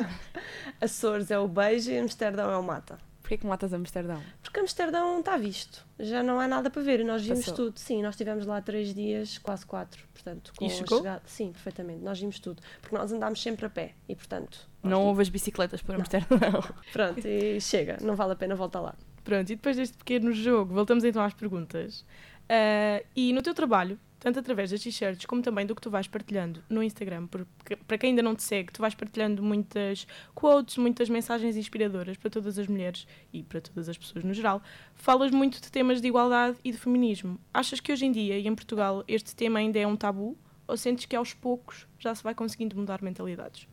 Açores 0.80 1.30
é 1.30 1.38
o 1.38 1.46
beijo 1.46 1.90
e 1.90 1.98
Amsterdão 1.98 2.50
é 2.50 2.56
o 2.56 2.62
mata. 2.62 2.98
Porquê 3.20 3.38
que 3.38 3.46
matas 3.46 3.72
Amsterdão? 3.72 4.20
Porque 4.42 4.58
Amsterdão 4.58 5.20
está 5.20 5.36
visto. 5.36 5.86
Já 5.98 6.22
não 6.22 6.40
há 6.40 6.48
nada 6.48 6.68
para 6.68 6.82
ver 6.82 7.00
e 7.00 7.04
nós 7.04 7.22
vimos 7.22 7.40
Passou. 7.40 7.54
tudo. 7.66 7.78
Sim, 7.78 8.02
nós 8.02 8.14
estivemos 8.14 8.44
lá 8.46 8.60
três 8.60 8.92
dias, 8.92 9.38
quase 9.38 9.64
quatro. 9.64 10.02
Portanto, 10.12 10.52
com 10.56 10.64
E 10.64 10.68
a 10.68 10.70
chegou? 10.70 10.98
chegada- 10.98 11.22
Sim, 11.24 11.52
perfeitamente. 11.52 12.00
Nós 12.02 12.18
vimos 12.18 12.38
tudo. 12.40 12.60
Porque 12.80 12.96
nós 12.96 13.12
andámos 13.12 13.40
sempre 13.40 13.64
a 13.66 13.70
pé 13.70 13.92
e, 14.08 14.16
portanto. 14.16 14.68
Não 14.82 15.04
houve 15.04 15.22
as 15.22 15.28
bicicletas 15.28 15.80
por 15.80 15.92
Não. 15.92 16.00
Amsterdão. 16.00 16.38
Pronto, 16.92 17.26
e 17.26 17.60
chega. 17.60 17.96
Não 18.02 18.16
vale 18.16 18.32
a 18.32 18.36
pena 18.36 18.56
voltar 18.56 18.80
lá. 18.80 18.94
Pronto, 19.22 19.50
e 19.50 19.54
depois 19.56 19.76
deste 19.76 19.96
pequeno 19.96 20.32
jogo, 20.32 20.74
voltamos 20.74 21.04
então 21.04 21.22
às 21.22 21.32
perguntas. 21.32 22.04
Ah, 22.48 23.02
e 23.14 23.32
no 23.32 23.40
teu 23.40 23.54
trabalho, 23.54 23.98
tanto 24.22 24.38
através 24.38 24.70
das 24.70 24.80
t-shirts 24.80 25.26
como 25.26 25.42
também 25.42 25.66
do 25.66 25.74
que 25.74 25.80
tu 25.80 25.90
vais 25.90 26.06
partilhando 26.06 26.62
no 26.70 26.80
Instagram, 26.80 27.26
porque 27.26 27.74
para 27.74 27.98
quem 27.98 28.10
ainda 28.10 28.22
não 28.22 28.36
te 28.36 28.44
segue, 28.44 28.72
tu 28.72 28.80
vais 28.80 28.94
partilhando 28.94 29.42
muitas 29.42 30.06
quotes, 30.32 30.76
muitas 30.76 31.08
mensagens 31.08 31.56
inspiradoras 31.56 32.16
para 32.16 32.30
todas 32.30 32.56
as 32.56 32.68
mulheres 32.68 33.04
e 33.32 33.42
para 33.42 33.60
todas 33.60 33.88
as 33.88 33.98
pessoas 33.98 34.24
no 34.24 34.32
geral. 34.32 34.62
Falas 34.94 35.32
muito 35.32 35.60
de 35.60 35.72
temas 35.72 36.00
de 36.00 36.06
igualdade 36.06 36.56
e 36.64 36.70
de 36.70 36.78
feminismo. 36.78 37.36
Achas 37.52 37.80
que 37.80 37.92
hoje 37.92 38.06
em 38.06 38.12
dia 38.12 38.38
e 38.38 38.46
em 38.46 38.54
Portugal 38.54 39.02
este 39.08 39.34
tema 39.34 39.58
ainda 39.58 39.80
é 39.80 39.86
um 39.86 39.96
tabu? 39.96 40.38
Ou 40.68 40.76
sentes 40.76 41.04
que 41.04 41.16
aos 41.16 41.34
poucos 41.34 41.88
já 41.98 42.14
se 42.14 42.22
vai 42.22 42.32
conseguindo 42.32 42.76
mudar 42.76 43.02
mentalidades? 43.02 43.66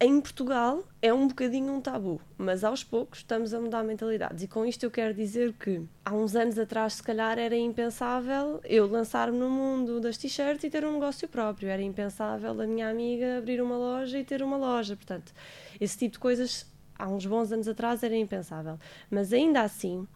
Em 0.00 0.20
Portugal 0.20 0.84
é 1.02 1.12
um 1.12 1.26
bocadinho 1.26 1.72
um 1.72 1.80
tabu, 1.80 2.20
mas 2.36 2.62
aos 2.62 2.84
poucos 2.84 3.18
estamos 3.18 3.52
a 3.52 3.60
mudar 3.60 3.82
mentalidades. 3.82 4.44
E 4.44 4.46
com 4.46 4.64
isto 4.64 4.84
eu 4.84 4.92
quero 4.92 5.12
dizer 5.12 5.52
que 5.54 5.82
há 6.04 6.14
uns 6.14 6.36
anos 6.36 6.56
atrás, 6.56 6.94
se 6.94 7.02
calhar, 7.02 7.36
era 7.36 7.56
impensável 7.56 8.60
eu 8.62 8.86
lançar-me 8.86 9.36
no 9.36 9.50
mundo 9.50 10.00
das 10.00 10.16
t-shirts 10.16 10.62
e 10.62 10.70
ter 10.70 10.84
um 10.84 10.92
negócio 10.92 11.26
próprio. 11.26 11.68
Era 11.68 11.82
impensável 11.82 12.60
a 12.60 12.64
minha 12.64 12.88
amiga 12.88 13.38
abrir 13.38 13.60
uma 13.60 13.76
loja 13.76 14.20
e 14.20 14.24
ter 14.24 14.40
uma 14.40 14.56
loja. 14.56 14.94
Portanto, 14.94 15.34
esse 15.80 15.98
tipo 15.98 16.12
de 16.12 16.20
coisas 16.20 16.64
há 16.96 17.08
uns 17.08 17.26
bons 17.26 17.50
anos 17.50 17.66
atrás 17.66 18.00
era 18.04 18.14
impensável. 18.14 18.78
Mas 19.10 19.32
ainda 19.32 19.62
assim, 19.62 20.06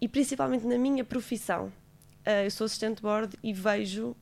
e 0.00 0.08
principalmente 0.08 0.66
na 0.66 0.76
minha 0.76 1.04
profissão, 1.04 1.72
eh, 2.24 2.46
eu 2.46 2.50
sou 2.50 2.64
assistente 2.64 2.96
de 2.96 3.02
bordo 3.02 3.38
e 3.44 3.52
vejo 3.52 4.16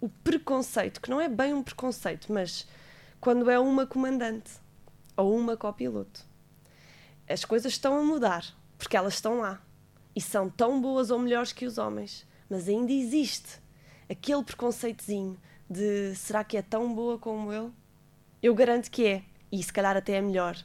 o 0.00 0.08
preconceito, 0.08 0.98
que 0.98 1.10
não 1.10 1.20
é 1.20 1.28
bem 1.28 1.52
um 1.52 1.62
preconceito, 1.62 2.32
mas 2.32 2.66
quando 3.22 3.48
é 3.48 3.56
uma 3.56 3.86
comandante 3.86 4.50
ou 5.16 5.36
uma 5.38 5.56
copiloto. 5.56 6.26
As 7.28 7.44
coisas 7.44 7.70
estão 7.70 7.96
a 7.96 8.02
mudar, 8.02 8.44
porque 8.76 8.96
elas 8.96 9.14
estão 9.14 9.38
lá 9.38 9.62
e 10.12 10.20
são 10.20 10.50
tão 10.50 10.80
boas 10.80 11.08
ou 11.08 11.20
melhores 11.20 11.52
que 11.52 11.64
os 11.64 11.78
homens, 11.78 12.26
mas 12.50 12.68
ainda 12.68 12.90
existe 12.90 13.60
aquele 14.10 14.42
preconceitozinho 14.42 15.38
de 15.70 16.16
será 16.16 16.42
que 16.42 16.56
é 16.56 16.62
tão 16.62 16.92
boa 16.92 17.16
como 17.16 17.52
ele? 17.52 17.70
Eu 18.42 18.56
garanto 18.56 18.90
que 18.90 19.06
é, 19.06 19.22
e 19.52 19.62
se 19.62 19.72
calhar 19.72 19.96
até 19.96 20.14
é 20.14 20.20
melhor, 20.20 20.56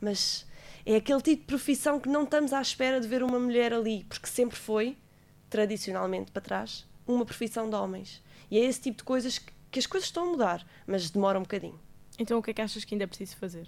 mas 0.00 0.46
é 0.86 0.96
aquele 0.96 1.20
tipo 1.20 1.42
de 1.42 1.46
profissão 1.46 2.00
que 2.00 2.08
não 2.08 2.24
estamos 2.24 2.54
à 2.54 2.62
espera 2.62 2.98
de 2.98 3.06
ver 3.06 3.22
uma 3.22 3.38
mulher 3.38 3.74
ali, 3.74 4.04
porque 4.04 4.26
sempre 4.26 4.56
foi, 4.56 4.96
tradicionalmente 5.50 6.32
para 6.32 6.40
trás, 6.40 6.86
uma 7.06 7.26
profissão 7.26 7.68
de 7.68 7.76
homens. 7.76 8.24
E 8.50 8.58
é 8.58 8.64
esse 8.64 8.80
tipo 8.80 8.96
de 8.96 9.04
coisas 9.04 9.38
que, 9.38 9.52
que 9.70 9.78
as 9.78 9.86
coisas 9.86 10.08
estão 10.08 10.22
a 10.22 10.30
mudar, 10.30 10.66
mas 10.86 11.10
demora 11.10 11.38
um 11.38 11.42
bocadinho 11.42 11.84
Então 12.18 12.38
o 12.38 12.42
que 12.42 12.50
é 12.50 12.54
que 12.54 12.62
achas 12.62 12.84
que 12.84 12.94
ainda 12.94 13.04
é 13.04 13.06
preciso 13.06 13.36
fazer? 13.36 13.66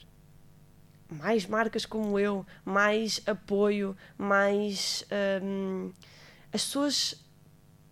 mais 1.11 1.47
marcas 1.47 1.87
como 1.87 2.19
eu, 2.19 2.45
mais 2.64 3.23
apoio, 3.26 3.97
mais. 4.17 5.05
hum, 5.43 5.90
as 6.52 6.64
pessoas, 6.64 7.25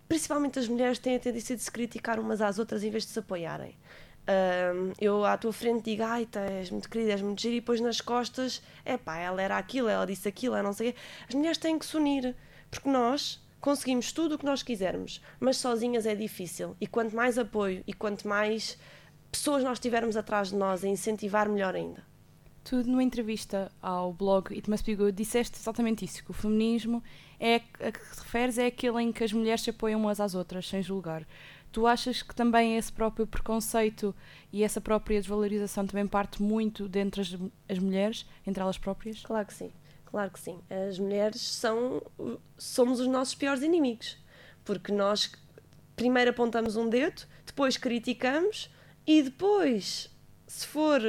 principalmente 0.09 0.59
as 0.59 0.69
mulheres, 0.69 0.99
têm 0.99 1.17
a 1.17 1.19
tendência 1.19 1.57
de 1.57 1.63
se 1.63 1.71
criticar 1.71 2.19
umas 2.19 2.41
às 2.41 2.59
outras 2.59 2.83
em 2.85 2.91
vez 2.91 3.05
de 3.05 3.11
se 3.11 3.19
apoiarem. 3.19 3.77
Hum, 4.29 4.93
eu 5.01 5.25
à 5.25 5.37
tua 5.37 5.53
frente 5.53 5.85
digo, 5.85 6.03
ai, 6.03 6.29
és 6.61 6.71
muito 6.71 6.89
querida, 6.91 7.13
és 7.13 7.23
muito 7.23 7.41
gira, 7.41 7.55
e 7.55 7.61
depois 7.61 7.81
nas 7.81 8.01
costas, 8.01 8.63
é 8.85 8.97
pá, 8.97 9.19
ela 9.19 9.41
era 9.41 9.57
aquilo, 9.57 9.89
ela 9.89 10.07
disse 10.07 10.29
aquilo, 10.29 10.55
ela 10.55 10.65
não 10.65 10.73
sei. 10.73 10.95
As 11.29 11.35
mulheres 11.35 11.59
têm 11.59 11.79
que 11.79 11.87
se 11.87 11.97
unir, 11.97 12.35
porque 12.71 12.89
nós 12.89 13.43
conseguimos 13.61 14.13
tudo 14.13 14.35
o 14.35 14.39
que 14.39 14.45
nós 14.45 14.63
quisermos, 14.63 15.23
mas 15.41 15.57
sozinhas 15.57 16.07
é 16.07 16.15
difícil. 16.15 16.77
E 16.81 16.87
quanto 16.87 17.17
mais 17.17 17.39
apoio 17.39 17.83
e 17.87 17.93
quanto 17.93 18.29
mais 18.29 18.79
pessoas 19.37 19.63
nós 19.63 19.79
tivermos 19.79 20.17
atrás 20.17 20.49
de 20.49 20.57
nós 20.57 20.85
a 20.85 20.89
incentivar, 20.89 21.49
melhor 21.49 21.75
ainda. 21.75 22.05
Tu, 22.65 22.83
numa 22.83 23.03
entrevista 23.03 23.71
ao 23.81 24.13
blog 24.13 24.53
It 24.53 24.69
Must 24.69 24.85
Be 24.85 24.97
Good, 24.97 25.13
disseste 25.13 25.57
exatamente 25.57 26.05
isso, 26.05 26.25
que 26.25 26.33
o 26.33 26.35
feminismo 26.35 27.01
é, 27.39 27.57
a 27.57 27.93
que 27.93 28.01
te 28.01 28.19
referes 28.19 28.59
é 28.59 28.67
aquele 28.67 29.01
em 29.03 29.13
que 29.13 29.23
as 29.23 29.33
mulheres 29.33 29.63
se 29.63 29.71
apoiam 29.71 30.01
umas 30.01 30.19
às 30.19 30.35
outras, 30.35 30.69
sem 30.69 30.83
julgar. 30.83 31.25
Tu 31.71 31.87
achas 31.87 32.23
que 32.23 32.35
também 32.35 32.77
esse 32.77 32.93
próprio 32.93 33.27
preconceito 33.27 34.15
e 34.53 34.65
essa 34.65 34.81
própria 34.81 35.21
desvalorização 35.21 35.87
também 35.87 36.07
parte 36.07 36.43
muito 36.43 36.89
dentre 36.89 37.21
as, 37.21 37.37
as 37.69 37.79
mulheres, 37.79 38.27
entre 38.45 38.61
elas 38.61 38.79
próprias? 38.79 39.21
Claro 39.21 39.47
que 39.47 39.55
sim, 39.55 39.73
claro 40.07 40.31
que 40.31 40.41
sim. 40.41 40.59
As 40.69 40.99
mulheres 40.99 41.41
são, 41.41 42.03
somos 42.59 42.99
os 42.99 43.07
nossos 43.07 43.35
piores 43.35 43.63
inimigos, 43.63 44.17
porque 44.65 44.91
nós 44.91 45.31
primeiro 45.95 46.31
apontamos 46.31 46.77
um 46.77 46.89
dedo, 46.89 47.23
depois 47.45 47.77
criticamos 47.77 48.71
e 49.07 49.23
depois, 49.23 50.11
se 50.47 50.67
for 50.67 51.01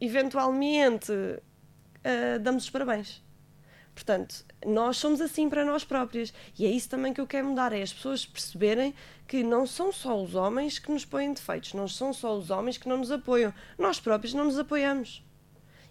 eventualmente, 0.00 1.12
ah, 2.04 2.38
damos 2.38 2.64
os 2.64 2.70
parabéns. 2.70 3.22
Portanto, 3.94 4.44
nós 4.64 4.98
somos 4.98 5.20
assim 5.22 5.48
para 5.48 5.64
nós 5.64 5.82
próprias 5.82 6.32
e 6.58 6.66
é 6.66 6.70
isso 6.70 6.88
também 6.88 7.14
que 7.14 7.20
eu 7.20 7.26
quero 7.26 7.48
mudar, 7.48 7.72
é 7.72 7.80
as 7.80 7.92
pessoas 7.92 8.26
perceberem 8.26 8.94
que 9.26 9.42
não 9.42 9.66
são 9.66 9.90
só 9.90 10.22
os 10.22 10.34
homens 10.34 10.78
que 10.78 10.92
nos 10.92 11.04
põem 11.04 11.32
defeitos, 11.32 11.72
não 11.72 11.88
são 11.88 12.12
só 12.12 12.36
os 12.36 12.50
homens 12.50 12.76
que 12.76 12.88
não 12.88 12.98
nos 12.98 13.10
apoiam, 13.10 13.52
nós 13.78 13.98
próprios 13.98 14.34
não 14.34 14.44
nos 14.44 14.58
apoiamos. 14.58 15.25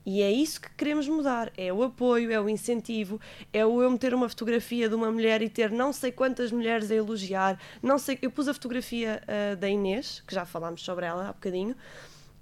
E 0.05 0.21
é 0.21 0.31
isso 0.31 0.61
que 0.61 0.69
queremos 0.75 1.07
mudar: 1.07 1.51
é 1.57 1.73
o 1.73 1.81
apoio, 1.81 2.31
é 2.31 2.39
o 2.39 2.47
incentivo, 2.47 3.19
é 3.51 3.65
o 3.65 3.81
eu 3.81 3.89
meter 3.89 4.13
uma 4.13 4.29
fotografia 4.29 4.87
de 4.87 4.95
uma 4.95 5.11
mulher 5.11 5.41
e 5.41 5.49
ter 5.49 5.71
não 5.71 5.91
sei 5.91 6.11
quantas 6.11 6.51
mulheres 6.51 6.91
a 6.91 6.95
elogiar. 6.95 7.59
Não 7.81 7.97
sei, 7.97 8.19
eu 8.21 8.29
pus 8.29 8.47
a 8.47 8.53
fotografia 8.53 9.21
ah, 9.27 9.55
da 9.55 9.67
Inês, 9.67 10.21
que 10.27 10.35
já 10.35 10.45
falámos 10.45 10.83
sobre 10.83 11.05
ela 11.05 11.29
há 11.29 11.33
bocadinho, 11.33 11.75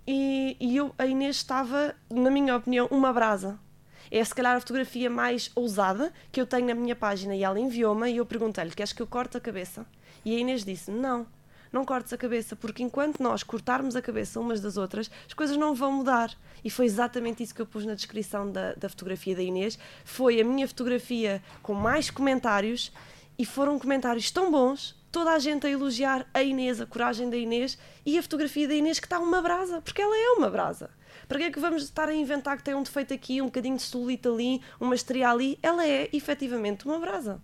e, 0.05 0.57
e 0.59 0.75
eu, 0.75 0.93
a 0.97 1.05
Inês 1.05 1.37
estava, 1.37 1.95
na 2.09 2.29
minha 2.29 2.55
opinião, 2.55 2.87
uma 2.91 3.13
brasa. 3.13 3.57
É 4.11 4.23
se 4.23 4.35
calhar 4.35 4.55
a 4.55 4.59
fotografia 4.59 5.09
mais 5.09 5.49
ousada 5.55 6.13
que 6.31 6.39
eu 6.39 6.45
tenho 6.45 6.67
na 6.67 6.75
minha 6.75 6.95
página. 6.95 7.35
E 7.35 7.43
ela 7.43 7.59
enviou-me 7.59 8.11
e 8.11 8.17
eu 8.17 8.25
perguntei-lhe: 8.25 8.71
Queres 8.71 8.93
que 8.93 9.01
eu 9.01 9.07
corte 9.07 9.37
a 9.37 9.39
cabeça? 9.39 9.85
E 10.25 10.35
a 10.35 10.39
Inês 10.39 10.65
disse: 10.65 10.91
Não, 10.91 11.25
não 11.73 11.83
cortes 11.83 12.13
a 12.13 12.17
cabeça, 12.17 12.55
porque 12.55 12.83
enquanto 12.83 13.21
nós 13.21 13.41
cortarmos 13.41 13.95
a 13.95 14.01
cabeça 14.01 14.39
umas 14.39 14.61
das 14.61 14.77
outras, 14.77 15.09
as 15.27 15.33
coisas 15.33 15.57
não 15.57 15.73
vão 15.73 15.91
mudar. 15.91 16.31
E 16.63 16.69
foi 16.69 16.85
exatamente 16.85 17.41
isso 17.41 17.53
que 17.53 17.61
eu 17.61 17.65
pus 17.65 17.83
na 17.83 17.95
descrição 17.95 18.49
da, 18.49 18.73
da 18.75 18.87
fotografia 18.87 19.35
da 19.35 19.41
Inês. 19.41 19.77
Foi 20.05 20.39
a 20.39 20.43
minha 20.45 20.67
fotografia 20.67 21.41
com 21.63 21.73
mais 21.73 22.11
comentários 22.11 22.91
e 23.37 23.45
foram 23.45 23.79
comentários 23.79 24.29
tão 24.29 24.51
bons, 24.51 24.95
toda 25.11 25.31
a 25.31 25.39
gente 25.39 25.65
a 25.65 25.69
elogiar 25.69 26.27
a 26.31 26.43
Inês, 26.43 26.79
a 26.79 26.85
coragem 26.85 27.27
da 27.27 27.35
Inês 27.35 27.77
e 28.05 28.19
a 28.19 28.21
fotografia 28.21 28.67
da 28.67 28.75
Inês 28.75 28.99
que 28.99 29.07
está 29.07 29.19
uma 29.19 29.41
brasa, 29.41 29.81
porque 29.81 30.01
ela 30.01 30.15
é 30.15 30.29
uma 30.37 30.51
brasa. 30.51 30.91
Para 31.27 31.39
que 31.39 31.45
é 31.45 31.51
que 31.51 31.59
vamos 31.59 31.83
estar 31.83 32.07
a 32.07 32.13
inventar 32.13 32.55
que 32.55 32.63
tem 32.63 32.75
um 32.75 32.83
defeito 32.83 33.13
aqui, 33.13 33.41
um 33.41 33.45
bocadinho 33.45 33.77
de 33.77 33.81
celulite 33.81 34.27
ali, 34.27 34.61
uma 34.79 34.93
estria 34.93 35.29
ali? 35.29 35.57
Ela 35.63 35.87
é 35.87 36.07
efetivamente 36.13 36.85
uma 36.85 36.99
brasa. 36.99 37.41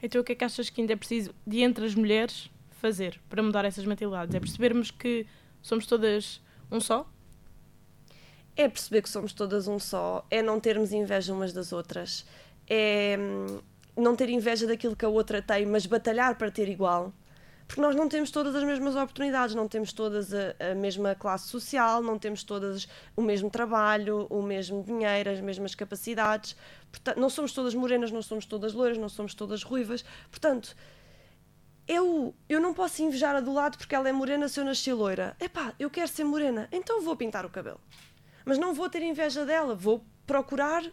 Então 0.00 0.20
o 0.20 0.24
que 0.24 0.32
é 0.32 0.34
que 0.36 0.44
achas 0.44 0.70
que 0.70 0.80
ainda 0.80 0.92
é 0.92 0.96
preciso 0.96 1.34
de 1.44 1.62
entre 1.62 1.84
as 1.84 1.94
mulheres 1.94 2.50
fazer 2.76 3.20
para 3.28 3.42
mudar 3.42 3.64
essas 3.64 3.84
mentalidades? 3.84 4.34
É 4.34 4.40
percebermos 4.40 4.90
que 4.90 5.26
somos 5.62 5.86
todas 5.86 6.40
um 6.70 6.80
só? 6.80 7.08
É 8.56 8.68
perceber 8.68 9.02
que 9.02 9.10
somos 9.10 9.32
todas 9.32 9.68
um 9.68 9.78
só, 9.78 10.26
é 10.30 10.40
não 10.40 10.58
termos 10.58 10.92
inveja 10.92 11.32
umas 11.32 11.52
das 11.52 11.72
outras, 11.72 12.24
é 12.68 13.16
hum, 13.18 13.60
não 13.96 14.16
ter 14.16 14.30
inveja 14.30 14.66
daquilo 14.66 14.96
que 14.96 15.04
a 15.04 15.08
outra 15.08 15.42
tem, 15.42 15.66
mas 15.66 15.84
batalhar 15.86 16.36
para 16.36 16.50
ter 16.50 16.68
igual. 16.68 17.12
Porque 17.66 17.80
nós 17.80 17.96
não 17.96 18.08
temos 18.08 18.30
todas 18.30 18.54
as 18.54 18.62
mesmas 18.62 18.94
oportunidades, 18.94 19.54
não 19.54 19.66
temos 19.66 19.92
todas 19.92 20.32
a, 20.32 20.54
a 20.70 20.74
mesma 20.74 21.14
classe 21.16 21.48
social, 21.48 22.00
não 22.00 22.16
temos 22.16 22.44
todas 22.44 22.86
o 23.16 23.22
mesmo 23.22 23.50
trabalho, 23.50 24.26
o 24.30 24.40
mesmo 24.40 24.84
dinheiro, 24.84 25.30
as 25.30 25.40
mesmas 25.40 25.74
capacidades. 25.74 26.54
Portanto, 26.92 27.18
não 27.18 27.28
somos 27.28 27.52
todas 27.52 27.74
morenas, 27.74 28.12
não 28.12 28.22
somos 28.22 28.46
todas 28.46 28.72
loiras, 28.72 28.98
não 28.98 29.08
somos 29.08 29.34
todas 29.34 29.64
ruivas. 29.64 30.04
Portanto, 30.30 30.76
eu, 31.88 32.34
eu 32.48 32.60
não 32.60 32.74
posso 32.74 33.02
invejar 33.02 33.36
a 33.36 33.40
do 33.40 33.52
lado 33.52 33.78
porque 33.78 33.94
ela 33.94 34.08
é 34.08 34.12
morena 34.12 34.48
se 34.48 34.58
eu 34.58 34.64
nasci 34.64 34.92
loira. 34.92 35.36
Epá, 35.40 35.72
eu 35.78 35.88
quero 35.88 36.08
ser 36.08 36.24
morena, 36.24 36.68
então 36.72 37.02
vou 37.02 37.16
pintar 37.16 37.46
o 37.46 37.50
cabelo. 37.50 37.80
Mas 38.44 38.58
não 38.58 38.74
vou 38.74 38.88
ter 38.88 39.02
inveja 39.02 39.44
dela, 39.44 39.74
vou 39.74 40.04
procurar 40.26 40.84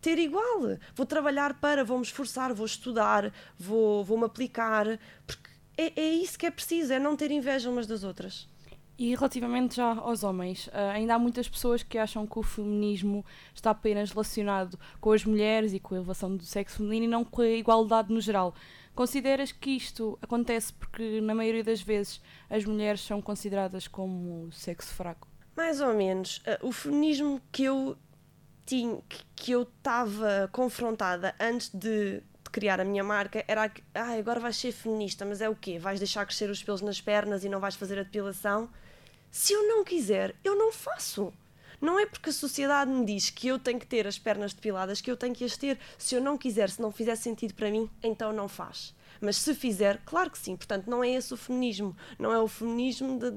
ter 0.00 0.18
igual. 0.18 0.78
Vou 0.94 1.06
trabalhar 1.06 1.54
para, 1.54 1.84
vou 1.84 1.98
me 1.98 2.04
esforçar, 2.04 2.52
vou 2.54 2.66
estudar, 2.66 3.32
vou, 3.58 4.04
vou 4.04 4.18
me 4.18 4.24
aplicar, 4.24 4.98
porque 5.26 5.50
é, 5.76 6.00
é 6.00 6.08
isso 6.08 6.38
que 6.38 6.46
é 6.46 6.50
preciso, 6.50 6.92
é 6.92 6.98
não 6.98 7.16
ter 7.16 7.30
inveja 7.30 7.70
umas 7.70 7.86
das 7.86 8.04
outras. 8.04 8.48
E 8.98 9.14
relativamente 9.14 9.76
já 9.76 9.94
aos 9.94 10.22
homens, 10.22 10.66
uh, 10.66 10.90
ainda 10.92 11.14
há 11.14 11.18
muitas 11.18 11.48
pessoas 11.48 11.82
que 11.82 11.96
acham 11.96 12.26
que 12.26 12.38
o 12.38 12.42
feminismo 12.42 13.24
está 13.54 13.70
apenas 13.70 14.10
relacionado 14.10 14.78
com 15.00 15.12
as 15.12 15.24
mulheres 15.24 15.72
e 15.72 15.80
com 15.80 15.94
a 15.94 15.98
elevação 15.98 16.36
do 16.36 16.44
sexo 16.44 16.76
feminino 16.76 17.06
e 17.06 17.08
não 17.08 17.24
com 17.24 17.40
a 17.40 17.48
igualdade 17.48 18.12
no 18.12 18.20
geral. 18.20 18.54
Consideras 18.94 19.52
que 19.52 19.70
isto 19.70 20.18
acontece 20.20 20.72
porque, 20.72 21.20
na 21.20 21.34
maioria 21.34 21.64
das 21.64 21.80
vezes, 21.80 22.20
as 22.48 22.64
mulheres 22.64 23.00
são 23.00 23.22
consideradas 23.22 23.88
como 23.88 24.50
sexo 24.52 24.92
fraco? 24.94 25.28
Mais 25.56 25.80
ou 25.80 25.94
menos. 25.94 26.38
Uh, 26.38 26.68
o 26.68 26.72
feminismo 26.72 27.40
que 27.50 27.64
eu 27.64 27.96
tinha, 28.66 29.00
que 29.34 29.52
eu 29.52 29.62
estava 29.62 30.48
confrontada 30.52 31.34
antes 31.40 31.70
de, 31.74 32.22
criar 32.50 32.80
a 32.80 32.84
minha 32.84 33.04
marca 33.04 33.44
era 33.46 33.68
que, 33.68 33.82
ah, 33.94 34.12
agora 34.18 34.40
vais 34.40 34.56
ser 34.56 34.72
feminista, 34.72 35.24
mas 35.24 35.40
é 35.40 35.48
o 35.48 35.54
quê? 35.54 35.78
Vais 35.78 35.98
deixar 35.98 36.26
crescer 36.26 36.50
os 36.50 36.62
pelos 36.62 36.80
nas 36.80 37.00
pernas 37.00 37.44
e 37.44 37.48
não 37.48 37.60
vais 37.60 37.76
fazer 37.76 37.98
a 37.98 38.02
depilação? 38.02 38.68
Se 39.30 39.52
eu 39.52 39.66
não 39.68 39.84
quiser, 39.84 40.34
eu 40.42 40.56
não 40.56 40.72
faço. 40.72 41.32
Não 41.80 41.98
é 41.98 42.06
porque 42.06 42.30
a 42.30 42.32
sociedade 42.32 42.90
me 42.90 43.04
diz 43.04 43.30
que 43.30 43.48
eu 43.48 43.58
tenho 43.58 43.78
que 43.78 43.86
ter 43.86 44.06
as 44.06 44.18
pernas 44.18 44.52
depiladas 44.52 45.00
que 45.00 45.10
eu 45.10 45.16
tenho 45.16 45.34
que 45.34 45.44
as 45.44 45.56
ter. 45.56 45.78
Se 45.96 46.14
eu 46.14 46.20
não 46.20 46.36
quiser, 46.36 46.68
se 46.68 46.80
não 46.80 46.90
fizer 46.92 47.16
sentido 47.16 47.54
para 47.54 47.70
mim, 47.70 47.88
então 48.02 48.32
não 48.32 48.48
faz. 48.48 48.94
Mas 49.20 49.36
se 49.36 49.54
fizer, 49.54 50.00
claro 50.04 50.30
que 50.30 50.38
sim. 50.38 50.56
Portanto, 50.56 50.88
não 50.88 51.04
é 51.04 51.10
esse 51.10 51.32
o 51.34 51.36
feminismo. 51.36 51.96
Não 52.18 52.32
é 52.32 52.38
o 52.38 52.48
feminismo 52.48 53.18
de, 53.18 53.30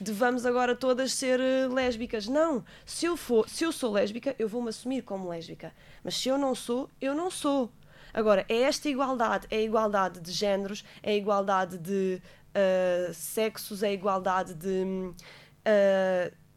de 0.00 0.12
vamos 0.12 0.46
agora 0.46 0.74
todas 0.74 1.12
ser 1.12 1.38
uh, 1.38 1.72
lésbicas. 1.72 2.26
Não. 2.26 2.64
Se 2.86 3.06
eu, 3.06 3.16
for, 3.16 3.48
se 3.48 3.64
eu 3.64 3.72
sou 3.72 3.92
lésbica, 3.92 4.34
eu 4.38 4.48
vou-me 4.48 4.70
assumir 4.70 5.02
como 5.02 5.28
lésbica. 5.28 5.74
Mas 6.02 6.16
se 6.16 6.28
eu 6.28 6.38
não 6.38 6.54
sou, 6.54 6.88
eu 7.00 7.14
não 7.14 7.30
sou. 7.30 7.70
Agora, 8.12 8.44
é 8.48 8.62
esta 8.62 8.88
igualdade. 8.88 9.46
É 9.50 9.56
a 9.56 9.62
igualdade 9.62 10.20
de 10.20 10.32
géneros, 10.32 10.82
é 11.02 11.12
a 11.12 11.16
igualdade 11.16 11.76
de 11.78 12.22
uh, 12.54 13.12
sexos, 13.12 13.82
é 13.82 13.88
a 13.88 13.92
igualdade 13.92 14.54
de. 14.54 15.12
Uh, 15.66 16.47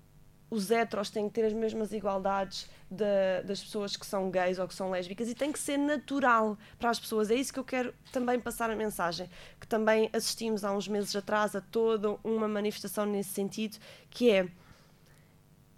os 0.52 0.70
heteros 0.70 1.10
têm 1.10 1.30
que 1.30 1.34
ter 1.34 1.46
as 1.46 1.54
mesmas 1.54 1.94
igualdades 1.94 2.70
de, 2.90 3.42
das 3.46 3.64
pessoas 3.64 3.96
que 3.96 4.06
são 4.06 4.30
gays 4.30 4.60
ou 4.60 4.68
que 4.68 4.76
são 4.76 4.92
lésbicas 4.92 5.30
e 5.30 5.34
tem 5.34 5.50
que 5.50 5.58
ser 5.58 5.78
natural 5.78 6.58
para 6.78 6.90
as 6.90 7.00
pessoas. 7.00 7.32
É 7.32 7.36
isso 7.36 7.54
que 7.54 7.60
eu 7.60 7.64
quero 7.64 7.94
também 8.12 8.38
passar 8.38 8.70
a 8.70 8.76
mensagem. 8.76 9.30
Que 9.60 9.66
também 9.66 10.10
assistimos 10.12 10.66
há 10.66 10.74
uns 10.74 10.90
meses 10.90 11.16
atrás 11.16 11.56
a 11.56 11.62
toda 11.62 12.18
uma 12.22 12.50
manifestação 12.50 13.06
nesse 13.06 13.30
sentido, 13.30 13.78
que 14.10 14.30
é 14.30 14.50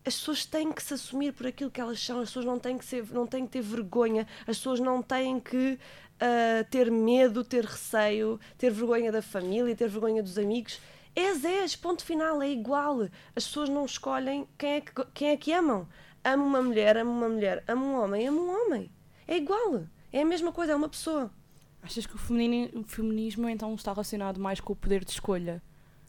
as 0.06 0.18
pessoas 0.18 0.44
têm 0.44 0.72
que 0.72 0.82
se 0.82 0.96
assumir 0.96 1.34
por 1.34 1.46
aquilo 1.48 1.72
que 1.72 1.80
elas 1.80 2.04
são, 2.04 2.20
as 2.20 2.30
pessoas 2.30 2.46
não 2.46 2.60
têm 2.60 2.78
que, 2.78 2.84
ser, 2.84 3.06
não 3.12 3.26
têm 3.26 3.46
que 3.46 3.54
ter 3.54 3.62
vergonha, 3.62 4.28
as 4.42 4.58
pessoas 4.58 4.80
não 4.80 5.02
têm 5.02 5.40
que 5.40 5.78
uh, 5.78 6.70
ter 6.70 6.92
medo, 6.92 7.44
ter 7.44 7.64
receio, 7.64 8.40
ter 8.58 8.72
vergonha 8.72 9.12
da 9.12 9.22
família, 9.22 9.76
ter 9.76 9.88
vergonha 9.88 10.22
dos 10.22 10.38
amigos. 10.38 10.82
És, 11.16 11.44
és, 11.44 11.76
ponto 11.76 12.04
final, 12.04 12.42
é 12.42 12.50
igual. 12.50 13.04
As 13.36 13.46
pessoas 13.46 13.70
não 13.70 13.86
escolhem 13.86 14.48
quem 14.58 14.74
é 14.74 14.82
que, 14.82 14.92
quem 15.14 15.30
é 15.30 15.38
que 15.38 15.52
amam 15.52 15.88
amo 16.24 16.46
uma 16.46 16.62
mulher, 16.62 16.98
amo 16.98 17.12
uma 17.12 17.30
mulher, 17.30 17.64
amo 17.68 17.86
um 17.86 18.02
homem, 18.02 18.28
amo 18.28 18.42
um 18.42 18.50
homem. 18.50 18.90
É 19.28 19.38
igual. 19.38 19.86
É 20.12 20.22
a 20.22 20.26
mesma 20.26 20.52
coisa, 20.52 20.72
é 20.72 20.76
uma 20.76 20.90
pessoa. 20.90 21.30
Achas 21.82 22.06
que 22.06 22.16
o, 22.16 22.18
feminismo 22.18 23.50
então 23.50 23.76
está 23.76 23.92
relacionado 23.92 24.40
mais 24.40 24.62
com 24.62 24.72
o 24.72 24.76
poder 24.76 25.04
de 25.04 25.12
escolha? 25.12 25.62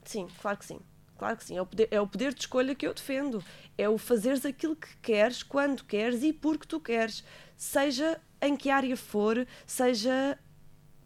Sim, 0.04 0.28
claro 0.40 0.58
que 0.58 0.64
sim. 0.64 0.78
Claro 1.18 1.36
que 1.36 1.44
sim. 1.44 1.56
É 1.56 1.62
o, 1.62 1.66
poder, 1.66 1.88
é 1.90 2.00
o 2.00 2.06
poder 2.06 2.32
de 2.32 2.40
escolha 2.40 2.74
que 2.74 2.86
eu 2.86 2.94
defendo. 2.94 3.42
É 3.76 3.88
o 3.88 3.98
fazeres 3.98 4.46
aquilo 4.46 4.76
que 4.76 4.96
queres, 4.98 5.42
quando 5.42 5.84
queres 5.84 6.22
e 6.22 6.32
porque 6.32 6.66
tu 6.66 6.78
queres. 6.78 7.24
Seja 7.56 8.20
em 8.40 8.56
que 8.56 8.70
área 8.70 8.96
for, 8.96 9.46
seja 9.66 10.38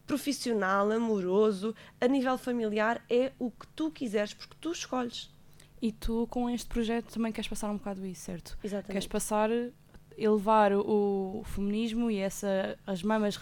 profissional, 0.08 0.90
amoroso, 0.90 1.74
a 2.00 2.08
nível 2.08 2.36
familiar, 2.38 3.04
é 3.08 3.30
o 3.38 3.50
que 3.50 3.66
tu 3.68 3.90
quiseres, 3.90 4.32
porque 4.32 4.56
tu 4.58 4.72
escolhes. 4.72 5.30
E 5.80 5.92
tu, 5.92 6.26
com 6.28 6.50
este 6.50 6.66
projeto, 6.66 7.12
também 7.12 7.30
queres 7.30 7.46
passar 7.46 7.70
um 7.70 7.76
bocado 7.76 8.04
isso, 8.04 8.22
certo? 8.22 8.58
Exatamente. 8.64 8.92
Queres 8.92 9.06
passar, 9.06 9.50
elevar 10.16 10.72
o, 10.72 11.40
o 11.40 11.44
feminismo 11.44 12.10
e 12.10 12.16
essa, 12.16 12.76
as 12.84 13.02
mamas 13.02 13.38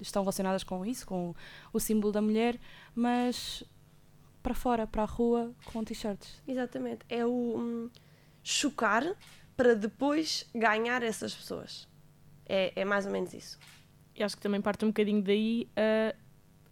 estão 0.00 0.22
relacionadas 0.22 0.62
com 0.62 0.86
isso, 0.86 1.04
com 1.04 1.34
o 1.72 1.80
símbolo 1.80 2.12
da 2.12 2.22
mulher, 2.22 2.58
mas 2.94 3.64
para 4.42 4.54
fora, 4.54 4.86
para 4.86 5.02
a 5.02 5.06
rua, 5.06 5.52
com 5.72 5.82
t-shirts. 5.82 6.40
Exatamente. 6.46 7.04
É 7.08 7.26
o 7.26 7.58
um, 7.58 7.90
chocar 8.42 9.04
para 9.56 9.74
depois 9.74 10.48
ganhar 10.54 11.02
essas 11.02 11.34
pessoas. 11.34 11.88
É, 12.46 12.72
é 12.76 12.84
mais 12.84 13.04
ou 13.04 13.12
menos 13.12 13.34
isso. 13.34 13.58
E 14.16 14.22
acho 14.22 14.36
que 14.36 14.42
também 14.42 14.60
parte 14.60 14.84
um 14.84 14.88
bocadinho 14.88 15.22
daí 15.22 15.68
a 15.76 16.14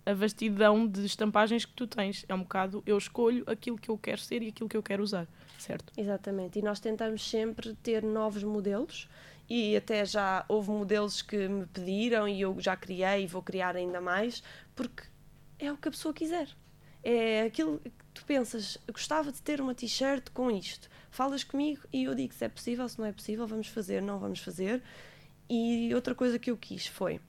a 0.05 0.15
vastidão 0.15 0.87
de 0.87 1.05
estampagens 1.05 1.65
que 1.65 1.73
tu 1.73 1.87
tens. 1.87 2.25
É 2.29 2.35
um 2.35 2.43
bocado, 2.43 2.83
eu 2.85 2.99
escolho 2.99 3.45
aquilo 3.47 3.79
que 3.79 3.89
eu 3.89 3.97
quero 3.97 4.21
ser 4.21 4.43
e 4.43 4.49
aquilo 4.49 4.69
que 4.69 4.77
eu 4.77 4.83
quero 4.83 5.03
usar, 5.03 5.27
certo? 5.59 5.93
Exatamente. 5.97 6.59
E 6.59 6.63
nós 6.63 6.81
tentamos 6.81 7.29
sempre 7.29 7.75
ter 7.77 8.03
novos 8.03 8.43
modelos 8.43 9.09
e 9.49 9.77
até 9.77 10.05
já 10.05 10.45
houve 10.49 10.71
modelos 10.71 11.23
que 11.23 11.49
me 11.49 11.67
pediram 11.67 12.29
e 12.29 12.41
eu 12.41 12.57
já 12.61 12.77
criei 12.77 13.25
e 13.25 13.27
vou 13.27 13.43
criar 13.43 13.77
ainda 13.77 14.01
mais, 14.01 14.43
porque 14.75 15.05
é 15.59 15.71
o 15.71 15.77
que 15.77 15.89
a 15.89 15.91
pessoa 15.91 16.13
quiser. 16.13 16.49
É 17.05 17.43
aquilo 17.43 17.79
que 17.79 17.91
tu 18.15 18.25
pensas, 18.25 18.79
gostava 18.91 19.33
de 19.33 19.43
ter 19.43 19.61
uma 19.61 19.75
t-shirt 19.75 20.31
com 20.31 20.51
isto. 20.51 20.89
Falas 21.11 21.45
comigo 21.45 21.83
e 21.93 22.05
eu 22.05 22.15
digo 22.15 22.33
se 22.33 22.45
é 22.45 22.49
possível, 22.49 22.89
se 22.89 22.99
não 22.99 23.07
é 23.07 23.13
possível, 23.13 23.47
vamos 23.47 23.67
fazer, 23.69 24.01
não 24.01 24.19
vamos 24.19 24.41
fazer. 24.41 24.83
E 25.49 25.95
outra 25.95 26.15
coisa 26.15 26.39
que 26.39 26.51
eu 26.51 26.57
quis 26.57 26.87
foi 26.87 27.21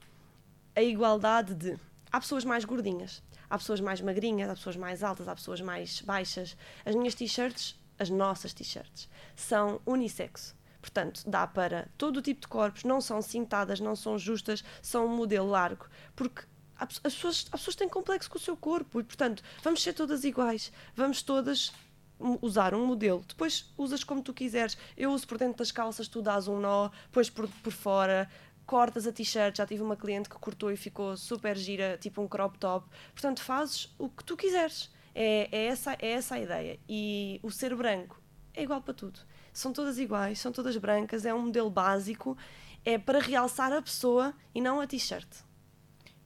a 0.74 0.82
igualdade 0.82 1.54
de 1.54 1.78
há 2.10 2.20
pessoas 2.20 2.44
mais 2.44 2.64
gordinhas, 2.64 3.22
há 3.48 3.58
pessoas 3.58 3.80
mais 3.80 4.00
magrinhas, 4.00 4.48
há 4.48 4.54
pessoas 4.54 4.76
mais 4.76 5.02
altas, 5.02 5.28
há 5.28 5.34
pessoas 5.34 5.60
mais 5.60 6.00
baixas. 6.00 6.56
As 6.84 6.94
minhas 6.94 7.14
t-shirts, 7.14 7.78
as 7.98 8.10
nossas 8.10 8.52
t-shirts, 8.52 9.08
são 9.36 9.80
unissexo. 9.86 10.54
Portanto, 10.80 11.22
dá 11.26 11.46
para 11.46 11.88
todo 11.96 12.18
o 12.18 12.22
tipo 12.22 12.42
de 12.42 12.48
corpos, 12.48 12.84
não 12.84 13.00
são 13.00 13.22
cintadas, 13.22 13.80
não 13.80 13.96
são 13.96 14.18
justas, 14.18 14.62
são 14.82 15.06
um 15.06 15.16
modelo 15.16 15.48
largo. 15.48 15.86
Porque 16.14 16.42
as 16.76 16.98
pessoas, 16.98 17.46
as 17.50 17.60
pessoas 17.60 17.76
têm 17.76 17.88
complexo 17.88 18.28
com 18.28 18.36
o 18.36 18.40
seu 18.40 18.56
corpo 18.56 19.00
e, 19.00 19.04
portanto, 19.04 19.42
vamos 19.62 19.82
ser 19.82 19.92
todas 19.92 20.24
iguais, 20.24 20.72
vamos 20.94 21.22
todas 21.22 21.72
usar 22.18 22.74
um 22.74 22.86
modelo, 22.86 23.22
depois 23.26 23.72
usas 23.76 24.04
como 24.04 24.22
tu 24.22 24.32
quiseres. 24.32 24.76
Eu 24.96 25.12
uso 25.12 25.26
por 25.26 25.38
dentro 25.38 25.58
das 25.58 25.70
calças, 25.70 26.08
tu 26.08 26.22
dás 26.22 26.48
um 26.48 26.58
nó, 26.58 26.90
depois 27.06 27.28
por, 27.28 27.48
por 27.48 27.72
fora, 27.72 28.28
cortas 28.66 29.06
a 29.06 29.12
t-shirt. 29.12 29.56
Já 29.56 29.66
tive 29.66 29.82
uma 29.82 29.96
cliente 29.96 30.28
que 30.28 30.36
cortou 30.36 30.70
e 30.70 30.76
ficou 30.76 31.16
super 31.16 31.56
gira, 31.56 31.98
tipo 32.00 32.22
um 32.22 32.28
crop 32.28 32.58
top. 32.58 32.88
Portanto, 33.12 33.42
fazes 33.42 33.94
o 33.98 34.08
que 34.08 34.24
tu 34.24 34.36
quiseres. 34.36 34.92
É, 35.14 35.48
é, 35.52 35.66
essa, 35.66 35.92
é 36.00 36.12
essa 36.12 36.34
a 36.34 36.40
ideia. 36.40 36.78
E 36.88 37.38
o 37.42 37.50
ser 37.50 37.74
branco 37.74 38.20
é 38.52 38.62
igual 38.62 38.80
para 38.80 38.94
tudo. 38.94 39.20
São 39.52 39.72
todas 39.72 39.98
iguais, 39.98 40.40
são 40.40 40.50
todas 40.50 40.76
brancas, 40.76 41.24
é 41.24 41.32
um 41.32 41.42
modelo 41.42 41.70
básico, 41.70 42.36
é 42.84 42.98
para 42.98 43.20
realçar 43.20 43.72
a 43.72 43.80
pessoa 43.80 44.34
e 44.54 44.60
não 44.60 44.80
a 44.80 44.86
t-shirt. 44.86 45.28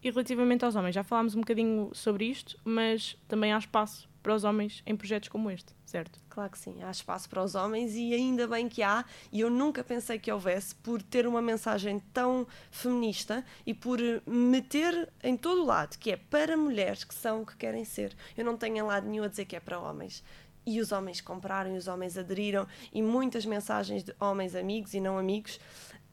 E 0.02 0.10
relativamente 0.10 0.64
aos 0.64 0.76
homens, 0.76 0.94
já 0.94 1.02
falámos 1.02 1.34
um 1.34 1.40
bocadinho 1.40 1.90
sobre 1.92 2.26
isto, 2.26 2.58
mas 2.64 3.16
também 3.26 3.52
há 3.52 3.58
espaço 3.58 4.08
para 4.22 4.34
os 4.34 4.44
homens 4.44 4.82
em 4.86 4.96
projetos 4.96 5.28
como 5.28 5.50
este, 5.50 5.74
certo? 5.88 6.20
Claro 6.28 6.50
que 6.50 6.58
sim, 6.58 6.82
há 6.82 6.90
espaço 6.90 7.28
para 7.30 7.42
os 7.42 7.54
homens 7.54 7.94
e 7.94 8.12
ainda 8.12 8.46
bem 8.46 8.68
que 8.68 8.82
há, 8.82 9.04
e 9.32 9.40
eu 9.40 9.48
nunca 9.48 9.82
pensei 9.82 10.18
que 10.18 10.30
houvesse, 10.30 10.74
por 10.74 11.00
ter 11.00 11.26
uma 11.26 11.40
mensagem 11.40 11.98
tão 12.12 12.46
feminista 12.70 13.42
e 13.66 13.72
por 13.72 13.98
meter 14.26 15.10
em 15.22 15.34
todo 15.34 15.62
o 15.62 15.64
lado, 15.64 15.96
que 15.98 16.10
é 16.10 16.16
para 16.16 16.56
mulheres 16.56 17.04
que 17.04 17.14
são 17.14 17.40
o 17.40 17.46
que 17.46 17.56
querem 17.56 17.86
ser. 17.86 18.14
Eu 18.36 18.44
não 18.44 18.56
tenho 18.56 18.76
em 18.76 18.82
lado 18.82 19.08
nenhum 19.08 19.24
a 19.24 19.28
dizer 19.28 19.46
que 19.46 19.56
é 19.56 19.60
para 19.60 19.80
homens. 19.80 20.22
E 20.66 20.78
os 20.78 20.92
homens 20.92 21.22
compraram, 21.22 21.74
e 21.74 21.78
os 21.78 21.88
homens 21.88 22.18
aderiram, 22.18 22.66
e 22.92 23.00
muitas 23.00 23.46
mensagens 23.46 24.04
de 24.04 24.14
homens 24.20 24.54
amigos 24.54 24.92
e 24.92 25.00
não 25.00 25.16
amigos. 25.16 25.58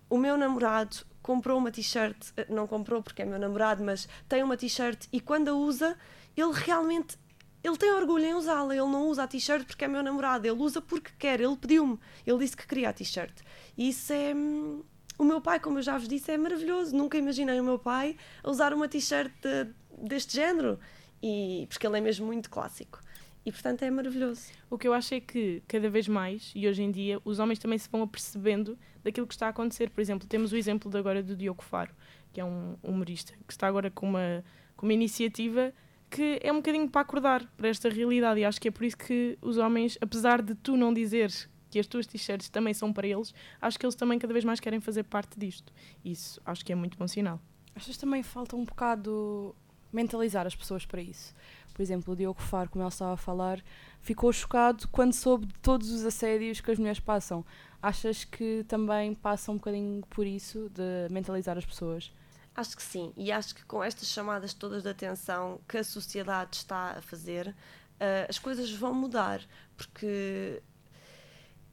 O 0.10 0.18
meu 0.18 0.38
namorado 0.38 1.06
comprou 1.22 1.58
uma 1.58 1.72
t-shirt, 1.72 2.16
eh, 2.38 2.46
não 2.50 2.66
comprou 2.66 3.04
porque 3.04 3.24
é 3.24 3.26
meu 3.26 3.38
namorado, 3.38 3.84
mas 3.84 4.08
tem 4.30 4.42
uma 4.42 4.56
t-shirt 4.56 5.08
e 5.12 5.20
quando 5.20 5.50
a 5.50 5.54
usa, 5.54 5.98
ele 6.38 6.54
realmente 6.54 7.18
ele 7.66 7.78
tem 7.78 7.92
orgulho 7.92 8.24
em 8.24 8.36
usá-la, 8.36 8.76
ele 8.76 8.86
não 8.86 9.08
usa 9.08 9.24
a 9.24 9.28
t-shirt 9.28 9.66
porque 9.66 9.84
é 9.84 9.88
meu 9.88 10.04
namorado, 10.04 10.46
ele 10.46 10.62
usa 10.62 10.80
porque 10.80 11.12
quer, 11.18 11.42
ele 11.42 11.56
pediu-me, 11.56 11.98
ele 12.26 12.38
disse 12.38 12.56
que 12.56 12.68
queria 12.68 12.90
a 12.90 12.94
t-shirt. 12.94 13.34
E 13.76 13.90
isso 13.90 14.14
é. 14.14 14.36
Hum, 14.36 14.84
o 15.18 15.24
meu 15.24 15.42
pai, 15.42 15.60
como 15.60 15.80
eu 15.80 15.82
já 15.82 15.98
vos 15.98 16.08
disse, 16.08 16.32
é 16.32 16.38
maravilhoso. 16.38 16.96
Nunca 16.96 17.18
imaginei 17.18 17.60
o 17.60 17.64
meu 17.64 17.80
pai 17.80 18.18
a 18.44 18.50
usar 18.52 18.72
uma 18.72 18.88
t-shirt 18.88 19.32
de, 19.42 19.68
deste 19.98 20.36
género, 20.36 20.80
e, 21.24 21.66
porque 21.68 21.88
ele 21.88 21.98
é 21.98 22.02
mesmo 22.02 22.28
muito 22.28 22.52
clássico. 22.52 23.00
E 23.44 23.52
portanto 23.52 23.82
é 23.82 23.90
maravilhoso. 23.90 24.52
O 24.70 24.78
que 24.78 24.88
eu 24.88 24.94
acho 24.94 25.16
é 25.16 25.20
que 25.20 25.64
cada 25.68 25.90
vez 25.90 26.08
mais, 26.08 26.52
e 26.54 26.68
hoje 26.68 26.84
em 26.84 26.92
dia, 26.92 27.20
os 27.26 27.40
homens 27.40 27.58
também 27.58 27.80
se 27.80 27.90
vão 27.90 28.04
apercebendo 28.04 28.78
daquilo 29.04 29.26
que 29.26 29.34
está 29.34 29.48
a 29.48 29.50
acontecer. 29.50 29.90
Por 29.90 30.02
exemplo, 30.02 30.28
temos 30.28 30.52
o 30.52 30.56
exemplo 30.56 30.92
de 30.92 30.98
agora 30.98 31.24
do 31.24 31.36
Diogo 31.36 31.64
Faro, 31.64 31.96
que 32.32 32.40
é 32.40 32.46
um 32.46 32.76
humorista, 32.84 33.34
que 33.48 33.54
está 33.54 33.68
agora 33.68 33.90
com 33.90 34.08
uma, 34.08 34.44
com 34.76 34.86
uma 34.86 34.94
iniciativa 34.94 35.74
que 36.16 36.40
é 36.42 36.50
um 36.50 36.58
bocadinho 36.58 36.90
para 36.90 37.02
acordar 37.02 37.46
para 37.58 37.68
esta 37.68 37.90
realidade. 37.90 38.40
E 38.40 38.46
acho 38.46 38.62
que 38.62 38.70
é 38.70 38.72
por 38.72 38.86
isso 38.86 38.98
que 38.98 39.38
os 39.42 39.58
homens, 39.58 39.98
apesar 40.00 40.42
de 40.42 40.56
tu 40.56 40.78
não 40.78 40.94
dizeres 40.94 41.50
que 41.70 41.78
as 41.78 41.88
tuas 41.88 42.08
t-shirts 42.08 42.48
também 42.48 42.74
são 42.74 42.94
para 42.94 43.06
eles, 43.06 43.34
acho 43.62 43.78
que 43.78 43.86
eles 43.86 43.96
também 43.96 44.18
cada 44.18 44.32
vez 44.32 44.46
mais 44.46 44.62
querem 44.62 44.80
fazer 44.80 45.04
parte 45.04 45.38
disto. 45.38 45.74
Isso 46.06 46.42
acho 46.46 46.64
que 46.64 46.72
é 46.72 46.76
muito 46.76 46.98
bom 46.98 47.06
sinal. 47.06 47.38
Achas 47.76 47.98
também 47.98 48.24
falta 48.24 48.56
um 48.56 48.64
bocado 48.64 49.54
mentalizar 49.92 50.48
as 50.48 50.56
pessoas 50.56 50.86
para 50.86 51.02
isso? 51.02 51.36
Por 51.74 51.82
exemplo, 51.82 52.14
o 52.14 52.16
Diogo 52.16 52.42
Faro, 52.42 52.70
como 52.70 52.82
ele 52.82 52.88
estava 52.88 53.16
a 53.16 53.18
falar, 53.18 53.62
ficou 54.00 54.32
chocado 54.32 54.88
quando 54.88 55.12
soube 55.12 55.48
de 55.48 55.56
todos 55.56 55.92
os 55.92 56.06
assédios 56.06 56.62
que 56.62 56.72
as 56.72 56.80
mulheres 56.80 57.02
passam. 57.02 57.46
Achas 57.82 58.24
que 58.24 58.64
também 58.70 59.14
passa 59.14 59.52
um 59.52 59.56
bocadinho 59.56 60.02
por 60.10 60.26
isso, 60.26 60.72
de 60.74 61.14
mentalizar 61.14 61.58
as 61.58 61.66
pessoas? 61.66 62.14
Acho 62.56 62.78
que 62.78 62.84
sim, 62.84 63.12
e 63.18 63.32
acho 63.32 63.54
que 63.54 63.66
com 63.66 63.84
estas 63.84 64.08
chamadas 64.08 64.54
todas 64.54 64.84
de 64.84 64.90
atenção 64.90 65.60
que 65.68 65.78
a 65.78 65.84
sociedade 65.84 66.56
está 66.56 66.92
a 66.92 67.02
fazer, 67.02 67.50
uh, 67.50 68.30
as 68.30 68.40
coisas 68.40 68.72
vão 68.72 68.94
mudar, 68.94 69.42
porque 69.76 70.64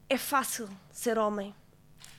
é 0.09 0.19
fácil 0.19 0.69
ser 0.91 1.19
homem, 1.19 1.55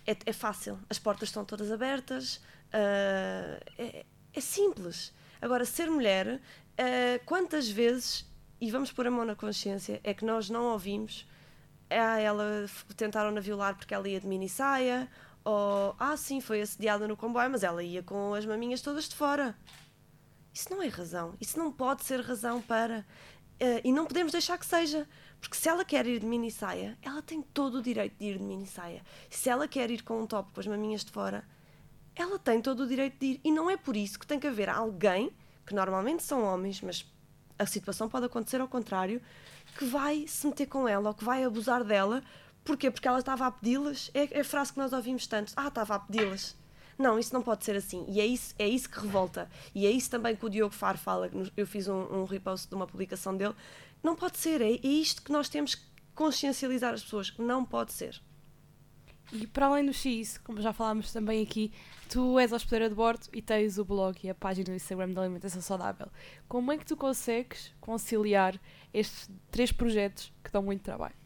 é, 0.08 0.16
é 0.26 0.34
fácil, 0.34 0.80
as 0.90 0.98
portas 0.98 1.28
estão 1.28 1.44
todas 1.44 1.72
abertas, 1.72 2.38
uh, 2.38 3.60
é, 3.78 4.06
é, 4.34 4.42
simples. 4.42 5.14
Agora, 5.42 5.66
ser 5.66 5.90
mulher, 5.92 6.40
uh, 6.40 7.26
quantas 7.26 7.70
vezes, 7.70 8.26
e 8.62 8.72
vamos 8.72 8.94
pôr 8.94 9.08
a 9.08 9.12
mão 9.12 9.26
na 9.26 9.36
consciência, 9.36 10.00
é 10.06 10.14
que 10.14 10.24
nós 10.24 10.50
não 10.50 10.64
ouvimos, 10.68 11.28
ah, 11.90 12.20
ela 12.20 12.66
tentaram-na 12.96 13.42
violar 13.42 13.76
porque 13.76 13.94
ela 13.94 14.08
ia 14.08 14.20
de 14.20 14.26
mini 14.26 14.50
saia, 14.50 15.10
ou, 15.46 15.96
ah, 16.00 16.16
sim, 16.16 16.40
foi 16.40 16.62
assediada 16.62 17.08
no 17.08 17.18
comboio, 17.18 17.50
mas 17.50 17.64
ela 17.64 17.84
ia 17.84 18.02
com 18.02 18.34
as 18.34 18.46
maminhas 18.46 18.82
todas 18.82 19.10
de 19.10 19.16
fora. 19.16 19.56
Isso 20.54 20.70
não 20.70 20.82
é 20.82 20.88
razão. 20.88 21.36
Isso 21.42 21.58
não 21.58 21.72
pode 21.72 22.04
ser 22.04 22.22
razão 22.22 22.62
para. 22.62 23.06
Uh, 23.62 23.82
e 23.84 23.92
não 23.92 24.06
podemos 24.06 24.32
deixar 24.32 24.58
que 24.58 24.66
seja. 24.66 25.08
Porque 25.42 25.58
se 25.58 25.68
ela 25.68 25.84
quer 25.84 26.06
ir 26.08 26.20
de 26.20 26.26
mini 26.26 26.50
saia, 26.50 26.98
ela 27.02 27.22
tem 27.22 27.42
todo 27.42 27.80
o 27.80 27.82
direito 27.82 28.16
de 28.18 28.26
ir 28.26 28.38
de 28.38 28.44
mini 28.44 28.66
saia. 28.66 29.02
Se 29.30 29.50
ela 29.50 29.68
quer 29.68 29.92
ir 29.92 30.04
com 30.04 30.22
um 30.22 30.28
top 30.28 30.54
com 30.54 30.60
as 30.60 30.68
maminhas 30.68 31.04
de 31.04 31.12
fora, 31.12 31.44
ela 32.16 32.40
tem 32.40 32.62
todo 32.62 32.84
o 32.84 32.88
direito 32.88 33.20
de 33.20 33.26
ir. 33.26 33.42
E 33.44 33.52
não 33.52 33.70
é 33.70 33.76
por 33.76 33.98
isso 33.98 34.18
que 34.18 34.26
tem 34.26 34.40
que 34.40 34.48
haver 34.48 34.70
alguém, 34.70 35.32
que 35.66 35.74
normalmente 35.74 36.24
são 36.24 36.44
homens, 36.44 36.80
mas 36.82 37.06
a 37.60 37.66
situação 37.66 38.08
pode 38.08 38.26
acontecer 38.26 38.62
ao 38.62 38.68
contrário, 38.68 39.22
que 39.78 39.86
vai 39.86 40.26
se 40.28 40.48
meter 40.48 40.68
com 40.68 40.88
ela 40.88 41.10
ou 41.10 41.16
que 41.16 41.24
vai 41.24 41.44
abusar 41.44 41.84
dela 41.84 42.24
Porquê? 42.64 42.90
Porque 42.90 43.08
ela 43.08 43.20
estava 43.20 43.46
a 43.48 43.52
pedi-las. 43.52 44.10
É, 44.14 44.38
é 44.38 44.42
a 44.42 44.46
frase 44.46 44.72
que 44.74 44.80
nós 44.80 44.94
ouvimos 44.94 45.28
tanto. 45.28 45.54
Ah, 45.56 45.68
estava 45.68 45.96
a 45.96 46.00
pedi-las. 46.00 46.56
Não, 46.98 47.18
isso 47.18 47.34
não 47.34 47.42
pode 47.42 47.66
ser 47.66 47.76
assim. 47.76 48.06
E 48.08 48.22
é 48.22 48.26
isso, 48.26 48.54
é 48.58 48.68
isso 48.68 48.90
que 48.90 49.00
revolta. 49.00 49.50
E 49.74 49.86
é 49.86 49.92
isso 49.92 50.10
também 50.10 50.36
que 50.36 50.46
o 50.46 50.50
Diogo 50.50 50.74
Faro 50.74 50.98
fala. 50.98 51.30
Eu 51.58 51.68
fiz 51.68 51.88
um, 51.88 52.22
um 52.22 52.26
repost 52.26 52.70
de 52.70 52.76
uma 52.76 52.88
publicação 52.88 53.36
dele. 53.36 53.56
Não 54.02 54.16
pode 54.16 54.38
ser. 54.38 54.62
É, 54.62 54.72
é 54.72 54.88
isto 54.88 55.22
que 55.22 55.32
nós 55.32 55.50
temos 55.50 55.76
que 55.76 55.84
consciencializar 56.16 56.94
as 56.94 57.04
pessoas. 57.04 57.34
Não 57.38 57.66
pode 57.66 57.92
ser. 57.92 58.22
E 59.32 59.48
para 59.48 59.66
além 59.66 59.86
do 59.86 59.94
X, 59.94 60.38
como 60.38 60.62
já 60.62 60.72
falámos 60.72 61.12
também 61.12 61.42
aqui, 61.42 61.72
tu 62.10 62.38
és 62.38 62.52
hospedeira 62.52 62.90
de 62.90 62.96
bordo 62.96 63.28
e 63.34 63.42
tens 63.42 63.78
o 63.78 63.86
blog 63.86 64.18
e 64.24 64.30
a 64.30 64.36
página 64.36 64.66
do 64.66 64.76
Instagram 64.76 65.10
da 65.10 65.22
Alimentação 65.22 65.62
Saudável. 65.62 66.08
Como 66.48 66.72
é 66.72 66.78
que 66.78 66.86
tu 66.86 66.96
consegues 66.96 67.74
conciliar 67.82 68.60
estes 68.94 69.30
três 69.50 69.72
projetos 69.72 70.32
que 70.44 70.52
dão 70.52 70.62
muito 70.62 70.84
trabalho? 70.84 71.23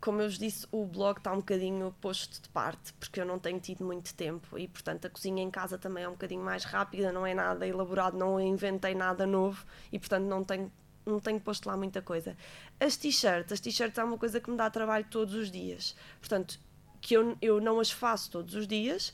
Como 0.00 0.22
eu 0.22 0.28
vos 0.28 0.38
disse, 0.38 0.66
o 0.72 0.86
blog 0.86 1.18
está 1.18 1.32
um 1.32 1.36
bocadinho 1.36 1.94
posto 2.00 2.40
de 2.42 2.48
parte, 2.48 2.92
porque 2.94 3.20
eu 3.20 3.26
não 3.26 3.38
tenho 3.38 3.60
tido 3.60 3.84
muito 3.84 4.14
tempo 4.14 4.58
e, 4.58 4.66
portanto, 4.66 5.06
a 5.06 5.10
cozinha 5.10 5.42
em 5.42 5.50
casa 5.50 5.76
também 5.76 6.04
é 6.04 6.08
um 6.08 6.12
bocadinho 6.12 6.42
mais 6.42 6.64
rápida, 6.64 7.12
não 7.12 7.26
é 7.26 7.34
nada 7.34 7.66
elaborado, 7.66 8.16
não 8.16 8.40
inventei 8.40 8.94
nada 8.94 9.26
novo 9.26 9.64
e, 9.92 9.98
portanto, 9.98 10.24
não 10.24 10.42
tenho, 10.42 10.72
não 11.04 11.20
tenho 11.20 11.38
posto 11.38 11.66
lá 11.66 11.76
muita 11.76 12.00
coisa. 12.00 12.34
As 12.78 12.96
t-shirts, 12.96 13.52
as 13.52 13.60
t-shirts 13.60 13.98
é 13.98 14.04
uma 14.04 14.16
coisa 14.16 14.40
que 14.40 14.50
me 14.50 14.56
dá 14.56 14.70
trabalho 14.70 15.04
todos 15.10 15.34
os 15.34 15.50
dias, 15.50 15.94
portanto, 16.18 16.58
que 17.00 17.14
eu, 17.14 17.36
eu 17.42 17.60
não 17.60 17.78
as 17.78 17.90
faço 17.90 18.30
todos 18.30 18.54
os 18.54 18.66
dias, 18.66 19.12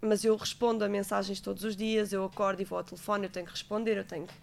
mas 0.00 0.24
eu 0.24 0.34
respondo 0.36 0.84
a 0.84 0.88
mensagens 0.88 1.40
todos 1.40 1.64
os 1.64 1.76
dias, 1.76 2.12
eu 2.12 2.24
acordo 2.24 2.60
e 2.60 2.64
vou 2.64 2.78
ao 2.78 2.84
telefone, 2.84 3.26
eu 3.26 3.30
tenho 3.30 3.46
que 3.46 3.52
responder, 3.52 3.96
eu 3.96 4.04
tenho 4.04 4.26
que 4.26 4.34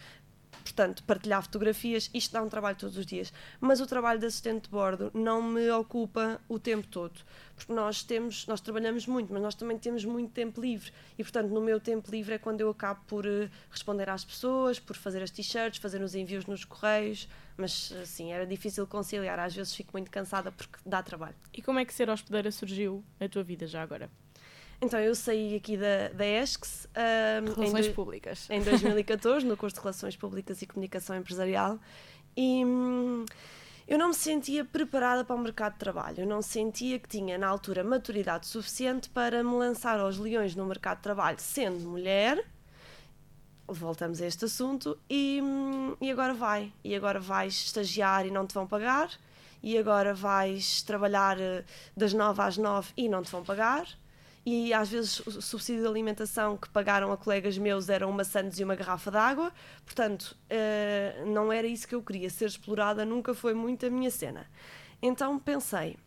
Portanto, 0.70 1.04
partilhar 1.04 1.42
fotografias, 1.42 2.12
isto 2.14 2.32
dá 2.32 2.44
um 2.44 2.48
trabalho 2.48 2.78
todos 2.78 2.96
os 2.96 3.04
dias. 3.04 3.34
Mas 3.60 3.82
o 3.82 3.88
trabalho 3.88 4.20
de 4.20 4.28
assistente 4.28 4.66
de 4.66 4.70
bordo 4.70 5.10
não 5.16 5.42
me 5.42 5.68
ocupa 5.72 6.40
o 6.48 6.60
tempo 6.60 6.86
todo. 6.88 7.20
Porque 7.56 7.74
nós 7.74 8.04
temos, 8.04 8.46
nós 8.46 8.62
trabalhamos 8.62 9.08
muito, 9.08 9.34
mas 9.34 9.42
nós 9.42 9.56
também 9.56 9.80
temos 9.80 10.06
muito 10.06 10.32
tempo 10.32 10.62
livre. 10.62 10.92
E, 11.18 11.24
portanto, 11.24 11.50
no 11.50 11.60
meu 11.60 11.80
tempo 11.80 12.12
livre 12.12 12.36
é 12.36 12.38
quando 12.38 12.62
eu 12.62 12.70
acabo 12.70 13.02
por 13.08 13.26
uh, 13.26 13.50
responder 13.72 14.08
às 14.10 14.24
pessoas, 14.24 14.80
por 14.80 14.96
fazer 14.96 15.24
as 15.24 15.32
t-shirts, 15.32 15.80
fazer 15.80 16.04
os 16.04 16.14
envios 16.14 16.46
nos 16.46 16.64
correios. 16.64 17.28
Mas, 17.58 17.92
assim, 18.00 18.32
era 18.32 18.46
difícil 18.46 18.86
conciliar. 18.86 19.40
Às 19.40 19.56
vezes 19.56 19.74
fico 19.74 19.90
muito 19.94 20.12
cansada 20.12 20.52
porque 20.52 20.78
dá 20.86 21.02
trabalho. 21.02 21.36
E 21.52 21.64
como 21.64 21.80
é 21.80 21.86
que 21.86 21.94
ser 21.96 22.12
hospedeira 22.12 22.52
surgiu 22.52 23.04
na 23.20 23.28
tua 23.28 23.42
vida 23.44 23.66
já 23.66 23.82
agora? 23.82 24.08
Então, 24.82 25.00
eu 25.00 25.14
saí 25.14 25.56
aqui 25.56 25.76
da, 25.76 26.10
da 26.14 26.26
ESCS 26.26 26.88
um, 26.96 27.54
Relações 27.54 27.88
em, 27.88 27.94
Públicas. 27.94 28.50
em 28.50 28.62
2014, 28.62 29.46
no 29.46 29.58
curso 29.58 29.76
de 29.76 29.82
Relações 29.82 30.16
Públicas 30.16 30.62
e 30.62 30.66
Comunicação 30.66 31.18
Empresarial, 31.18 31.78
e 32.36 32.64
hum, 32.66 33.26
eu 33.86 33.98
não 33.98 34.10
me 34.10 34.14
sentia 34.14 34.64
preparada 34.64 35.26
para 35.26 35.36
o 35.36 35.40
mercado 35.40 35.74
de 35.74 35.80
trabalho. 35.80 36.22
Eu 36.22 36.28
não 36.28 36.42
sentia 36.42 36.98
que 36.98 37.10
tinha, 37.10 37.38
na 37.38 37.48
altura, 37.48 37.84
maturidade 37.84 38.48
suficiente 38.48 39.10
para 39.10 39.44
me 39.44 39.52
lançar 39.52 40.00
aos 40.00 40.18
leões 40.18 40.56
no 40.56 40.66
mercado 40.66 40.98
de 40.98 41.04
trabalho, 41.04 41.38
sendo 41.40 41.82
mulher. 41.82 42.42
Voltamos 43.68 44.22
a 44.22 44.26
este 44.26 44.46
assunto, 44.46 44.98
e, 45.10 45.42
hum, 45.44 45.98
e 46.00 46.10
agora 46.10 46.34
vai. 46.34 46.72
E 46.86 46.96
agora 46.96 47.20
vais 47.20 47.54
estagiar 47.54 48.26
e 48.26 48.32
não 48.32 48.48
te 48.48 48.54
vão 48.54 48.66
pagar, 48.66 49.12
e 49.62 49.78
agora 49.78 50.14
vais 50.14 50.82
trabalhar 50.84 51.38
eh, 51.38 51.66
das 51.98 52.14
nove 52.14 52.42
às 52.42 52.58
nove 52.58 52.94
e 52.96 53.10
não 53.10 53.22
te 53.22 53.30
vão 53.30 53.44
pagar 53.44 53.86
e 54.46 54.74
às 54.74 54.90
vezes 54.90 55.20
o 55.20 55.42
subsídio 55.42 55.82
de 55.82 55.88
alimentação 55.88 56.58
que 56.58 56.70
pagaram 56.70 57.12
a 57.12 57.18
colegas 57.18 57.58
meus 57.58 57.90
era 57.90 58.08
uma 58.08 58.24
Santos 58.24 58.60
e 58.60 58.64
uma 58.64 58.76
garrafa 58.76 59.12
de 59.12 59.18
água, 59.18 59.52
portanto, 59.86 60.38
uh, 60.50 61.26
não 61.30 61.52
era 61.52 61.68
isso 61.68 61.88
que 61.88 61.96
eu 61.96 62.02
queria. 62.02 62.30
Ser 62.30 62.46
explorada 62.46 63.06
nunca 63.06 63.34
foi 63.34 63.54
muito 63.54 63.86
a 63.86 63.90
minha 63.90 64.10
cena. 64.10 64.50
Então 65.02 65.38
pensei, 65.38 65.98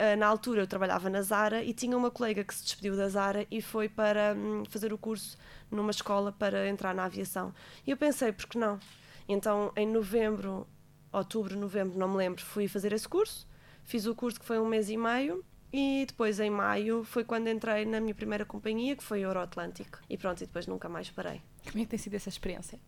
uh, 0.00 0.16
na 0.16 0.26
altura 0.26 0.62
eu 0.62 0.66
trabalhava 0.66 1.10
na 1.10 1.22
Zara 1.22 1.62
e 1.62 1.72
tinha 1.72 1.96
uma 1.96 2.10
colega 2.10 2.42
que 2.42 2.54
se 2.54 2.64
despediu 2.64 2.96
da 2.96 3.08
Zara 3.08 3.46
e 3.50 3.60
foi 3.60 3.88
para 3.88 4.34
um, 4.34 4.64
fazer 4.64 4.92
o 4.92 4.98
curso 4.98 5.36
numa 5.70 5.90
escola 5.90 6.32
para 6.32 6.68
entrar 6.68 6.94
na 6.94 7.04
aviação. 7.04 7.54
E 7.86 7.90
eu 7.90 7.96
pensei, 7.96 8.32
por 8.32 8.46
que 8.46 8.58
não? 8.58 8.80
Então, 9.28 9.72
em 9.76 9.86
novembro, 9.86 10.66
outubro, 11.12 11.58
novembro, 11.58 11.98
não 11.98 12.08
me 12.08 12.16
lembro, 12.16 12.42
fui 12.42 12.66
fazer 12.68 12.92
esse 12.92 13.08
curso. 13.08 13.46
Fiz 13.84 14.06
o 14.06 14.14
curso 14.14 14.40
que 14.40 14.46
foi 14.46 14.58
um 14.58 14.66
mês 14.66 14.88
e 14.88 14.96
meio 14.96 15.44
e 15.72 16.04
depois, 16.06 16.38
em 16.38 16.50
maio, 16.50 17.02
foi 17.02 17.24
quando 17.24 17.48
entrei 17.48 17.86
na 17.86 17.98
minha 17.98 18.14
primeira 18.14 18.44
companhia, 18.44 18.94
que 18.94 19.02
foi 19.02 19.20
Euroatlântico. 19.20 20.00
E 20.10 20.18
pronto, 20.18 20.42
e 20.42 20.46
depois 20.46 20.66
nunca 20.66 20.88
mais 20.88 21.08
parei. 21.08 21.40
Como 21.64 21.78
é 21.78 21.84
que 21.84 21.90
tem 21.90 21.98
sido 21.98 22.14
essa 22.14 22.28
experiência? 22.28 22.78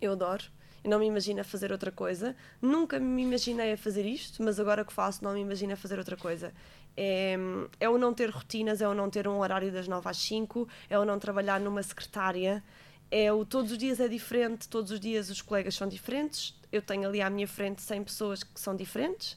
Eu 0.00 0.12
adoro. 0.12 0.44
Eu 0.82 0.90
não 0.90 1.00
me 1.00 1.06
imagino 1.06 1.40
a 1.40 1.44
fazer 1.44 1.72
outra 1.72 1.90
coisa. 1.90 2.36
Nunca 2.62 3.00
me 3.00 3.22
imaginei 3.22 3.72
a 3.72 3.76
fazer 3.76 4.06
isto, 4.06 4.42
mas 4.42 4.60
agora 4.60 4.84
que 4.84 4.92
faço, 4.92 5.24
não 5.24 5.34
me 5.34 5.40
imagino 5.40 5.72
a 5.72 5.76
fazer 5.76 5.98
outra 5.98 6.16
coisa. 6.16 6.54
É, 6.96 7.36
é 7.80 7.88
o 7.88 7.98
não 7.98 8.14
ter 8.14 8.30
rotinas, 8.30 8.80
é 8.80 8.86
o 8.86 8.94
não 8.94 9.10
ter 9.10 9.26
um 9.26 9.38
horário 9.40 9.72
das 9.72 9.88
9 9.88 10.08
às 10.08 10.16
5, 10.18 10.68
é 10.88 10.98
o 10.98 11.04
não 11.04 11.18
trabalhar 11.18 11.58
numa 11.58 11.82
secretária. 11.82 12.62
É 13.10 13.32
o 13.32 13.44
todos 13.44 13.72
os 13.72 13.78
dias 13.78 13.98
é 13.98 14.06
diferente, 14.06 14.68
todos 14.68 14.92
os 14.92 15.00
dias 15.00 15.30
os 15.30 15.42
colegas 15.42 15.74
são 15.74 15.88
diferentes. 15.88 16.56
Eu 16.70 16.80
tenho 16.80 17.08
ali 17.08 17.20
à 17.20 17.28
minha 17.28 17.48
frente 17.48 17.82
100 17.82 18.04
pessoas 18.04 18.42
que 18.44 18.60
são 18.60 18.76
diferentes. 18.76 19.36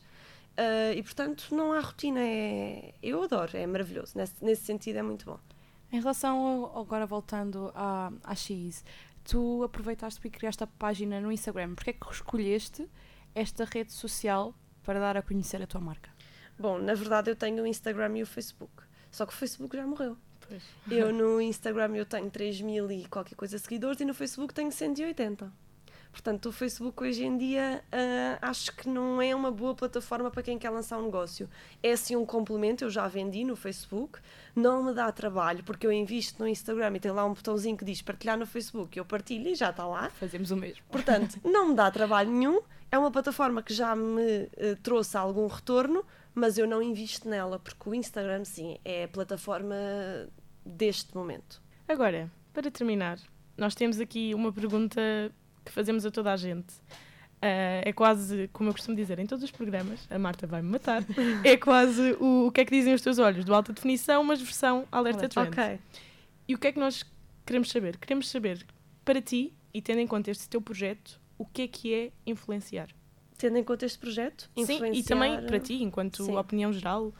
Uh, 0.53 0.93
e 0.95 1.01
portanto 1.01 1.47
não 1.51 1.73
há 1.73 1.79
rotina, 1.79 2.19
é... 2.19 2.93
eu 3.01 3.23
adoro, 3.23 3.57
é 3.57 3.65
maravilhoso. 3.65 4.15
Nesse, 4.15 4.43
nesse 4.43 4.63
sentido 4.63 4.97
é 4.97 5.01
muito 5.01 5.25
bom. 5.25 5.39
Em 5.91 5.99
relação, 5.99 6.37
ao, 6.37 6.81
agora 6.81 7.05
voltando 7.05 7.71
à, 7.73 8.11
à 8.23 8.35
X, 8.35 8.85
tu 9.23 9.63
aproveitaste 9.63 10.19
e 10.25 10.29
criaste 10.29 10.63
a 10.63 10.67
página 10.67 11.19
no 11.19 11.31
Instagram. 11.31 11.73
Porquê 11.73 11.89
é 11.89 11.93
que 11.93 12.11
escolheste 12.11 12.87
esta 13.33 13.65
rede 13.65 13.91
social 13.91 14.53
para 14.83 14.99
dar 14.99 15.17
a 15.17 15.21
conhecer 15.21 15.61
a 15.61 15.67
tua 15.67 15.81
marca? 15.81 16.11
Bom, 16.57 16.77
na 16.77 16.93
verdade 16.93 17.31
eu 17.31 17.35
tenho 17.35 17.63
o 17.63 17.67
Instagram 17.67 18.17
e 18.17 18.23
o 18.23 18.27
Facebook. 18.27 18.83
Só 19.11 19.25
que 19.25 19.33
o 19.33 19.35
Facebook 19.35 19.75
já 19.75 19.85
morreu. 19.87 20.17
Pois. 20.47 20.63
Eu 20.89 21.11
no 21.11 21.41
Instagram 21.41 21.95
eu 21.95 22.05
tenho 22.05 22.29
3 22.29 22.61
mil 22.61 22.91
e 22.91 23.05
qualquer 23.05 23.35
coisa 23.35 23.57
seguidores 23.57 23.99
e 24.01 24.05
no 24.05 24.13
Facebook 24.13 24.53
tenho 24.53 24.71
180. 24.71 25.51
Portanto, 26.13 26.45
o 26.49 26.51
Facebook 26.51 27.03
hoje 27.03 27.25
em 27.25 27.35
dia 27.35 27.83
uh, 27.91 28.37
acho 28.39 28.71
que 28.75 28.87
não 28.87 29.19
é 29.19 29.33
uma 29.35 29.49
boa 29.49 29.73
plataforma 29.73 30.29
para 30.29 30.43
quem 30.43 30.59
quer 30.59 30.69
lançar 30.69 30.99
um 30.99 31.05
negócio. 31.05 31.49
É 31.81 31.95
sim 31.95 32.15
um 32.15 32.23
complemento, 32.23 32.83
eu 32.83 32.89
já 32.91 33.07
vendi 33.07 33.43
no 33.43 33.55
Facebook, 33.55 34.19
não 34.55 34.83
me 34.83 34.93
dá 34.93 35.11
trabalho, 35.11 35.63
porque 35.63 35.87
eu 35.87 35.91
invisto 35.91 36.41
no 36.41 36.47
Instagram 36.47 36.95
e 36.95 36.99
tem 36.99 37.11
lá 37.11 37.25
um 37.25 37.33
botãozinho 37.33 37.75
que 37.75 37.83
diz 37.83 38.03
partilhar 38.03 38.37
no 38.37 38.45
Facebook, 38.45 38.95
eu 38.95 39.03
partilho 39.03 39.49
e 39.49 39.55
já 39.55 39.71
está 39.71 39.87
lá. 39.87 40.11
Fazemos 40.11 40.51
o 40.51 40.55
mesmo. 40.55 40.83
Portanto, 40.91 41.39
não 41.43 41.69
me 41.69 41.75
dá 41.75 41.89
trabalho 41.89 42.29
nenhum, 42.29 42.61
é 42.91 42.97
uma 42.97 43.09
plataforma 43.09 43.63
que 43.63 43.73
já 43.73 43.95
me 43.95 44.43
uh, 44.43 44.75
trouxe 44.83 45.17
algum 45.17 45.47
retorno, 45.47 46.05
mas 46.35 46.59
eu 46.59 46.67
não 46.67 46.79
invisto 46.79 47.27
nela, 47.27 47.57
porque 47.57 47.89
o 47.89 47.95
Instagram, 47.95 48.45
sim, 48.45 48.77
é 48.85 49.05
a 49.05 49.07
plataforma 49.07 49.75
deste 50.63 51.15
momento. 51.15 51.59
Agora, 51.87 52.31
para 52.53 52.69
terminar, 52.69 53.17
nós 53.57 53.73
temos 53.73 53.99
aqui 53.99 54.33
uma 54.35 54.53
pergunta 54.53 55.01
que 55.63 55.71
fazemos 55.71 56.05
a 56.05 56.11
toda 56.11 56.31
a 56.31 56.37
gente. 56.37 56.73
Uh, 57.43 57.83
é 57.83 57.91
quase, 57.91 58.49
como 58.53 58.69
eu 58.69 58.73
costumo 58.73 58.95
dizer 58.95 59.19
em 59.19 59.25
todos 59.25 59.43
os 59.43 59.51
programas, 59.51 60.07
a 60.09 60.17
Marta 60.17 60.47
vai 60.47 60.61
me 60.61 60.69
matar, 60.69 61.03
é 61.43 61.57
quase 61.57 62.15
o, 62.17 62.47
o 62.47 62.51
que 62.53 62.61
é 62.61 62.65
que 62.65 62.71
dizem 62.71 62.93
os 62.93 63.01
teus 63.01 63.19
olhos, 63.19 63.43
do 63.43 63.53
alta 63.53 63.73
definição, 63.73 64.23
mas 64.23 64.41
versão 64.41 64.87
alerta 64.89 65.27
trend. 65.27 65.49
Ok. 65.49 65.79
E 66.47 66.55
o 66.55 66.57
que 66.57 66.67
é 66.67 66.71
que 66.71 66.79
nós 66.79 67.03
queremos 67.45 67.69
saber? 67.69 67.97
Queremos 67.97 68.29
saber, 68.29 68.65
para 69.03 69.21
ti, 69.21 69.53
e 69.73 69.81
tendo 69.81 69.99
em 69.99 70.07
conta 70.07 70.31
este 70.31 70.47
teu 70.47 70.61
projeto, 70.61 71.19
o 71.37 71.45
que 71.45 71.63
é 71.63 71.67
que 71.67 71.93
é 71.93 72.11
influenciar? 72.25 72.87
Tendo 73.37 73.57
em 73.57 73.63
conta 73.63 73.85
este 73.85 73.99
projeto? 73.99 74.49
Sim, 74.65 74.93
e 74.93 75.03
também 75.03 75.45
para 75.45 75.59
ti, 75.59 75.83
enquanto 75.83 76.23
Sim. 76.23 76.37
opinião 76.37 76.71
geral. 76.71 77.13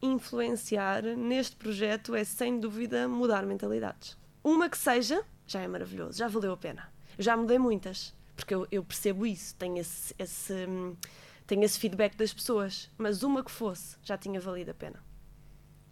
Influenciar 0.00 1.02
neste 1.02 1.54
projeto 1.56 2.14
é, 2.14 2.24
sem 2.24 2.58
dúvida, 2.58 3.06
mudar 3.08 3.44
mentalidades. 3.44 4.16
Uma 4.42 4.70
que 4.70 4.78
seja, 4.78 5.22
já 5.46 5.60
é 5.60 5.68
maravilhoso, 5.68 6.18
já 6.18 6.28
valeu 6.28 6.52
a 6.52 6.56
pena 6.56 6.93
já 7.18 7.36
mudei 7.36 7.58
muitas, 7.58 8.14
porque 8.34 8.54
eu, 8.54 8.66
eu 8.70 8.84
percebo 8.84 9.26
isso, 9.26 9.54
tenho 9.56 9.78
esse, 9.78 10.14
esse, 10.18 10.66
tenho 11.46 11.62
esse 11.62 11.78
feedback 11.78 12.16
das 12.16 12.32
pessoas, 12.32 12.90
mas 12.96 13.22
uma 13.22 13.44
que 13.44 13.50
fosse 13.50 13.96
já 14.02 14.16
tinha 14.18 14.40
valido 14.40 14.70
a 14.70 14.74
pena. 14.74 15.02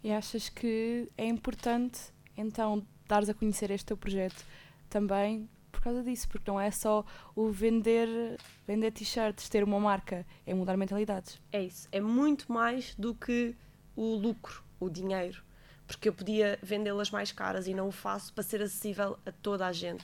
E 0.03 0.11
achas 0.11 0.49
que 0.49 1.09
é 1.17 1.25
importante 1.25 2.13
então 2.35 2.85
dares 3.07 3.29
a 3.29 3.33
conhecer 3.33 3.71
este 3.71 3.85
teu 3.85 3.97
projeto 3.97 4.43
também 4.89 5.49
por 5.71 5.81
causa 5.81 6.03
disso, 6.03 6.27
porque 6.29 6.49
não 6.49 6.59
é 6.59 6.71
só 6.71 7.03
o 7.35 7.49
vender, 7.49 8.37
vender 8.65 8.91
t-shirts, 8.91 9.49
ter 9.49 9.63
uma 9.63 9.79
marca, 9.79 10.25
é 10.45 10.53
mudar 10.53 10.77
mentalidades. 10.77 11.41
É 11.51 11.63
isso, 11.63 11.87
é 11.91 11.99
muito 11.99 12.51
mais 12.51 12.95
do 12.95 13.13
que 13.13 13.55
o 13.95 14.15
lucro, 14.15 14.63
o 14.79 14.89
dinheiro, 14.89 15.43
porque 15.87 16.07
eu 16.07 16.13
podia 16.13 16.59
vendê-las 16.61 17.11
mais 17.11 17.31
caras 17.31 17.67
e 17.67 17.73
não 17.73 17.87
o 17.87 17.91
faço 17.91 18.33
para 18.33 18.43
ser 18.43 18.61
acessível 18.61 19.17
a 19.25 19.31
toda 19.31 19.65
a 19.65 19.71
gente, 19.71 20.03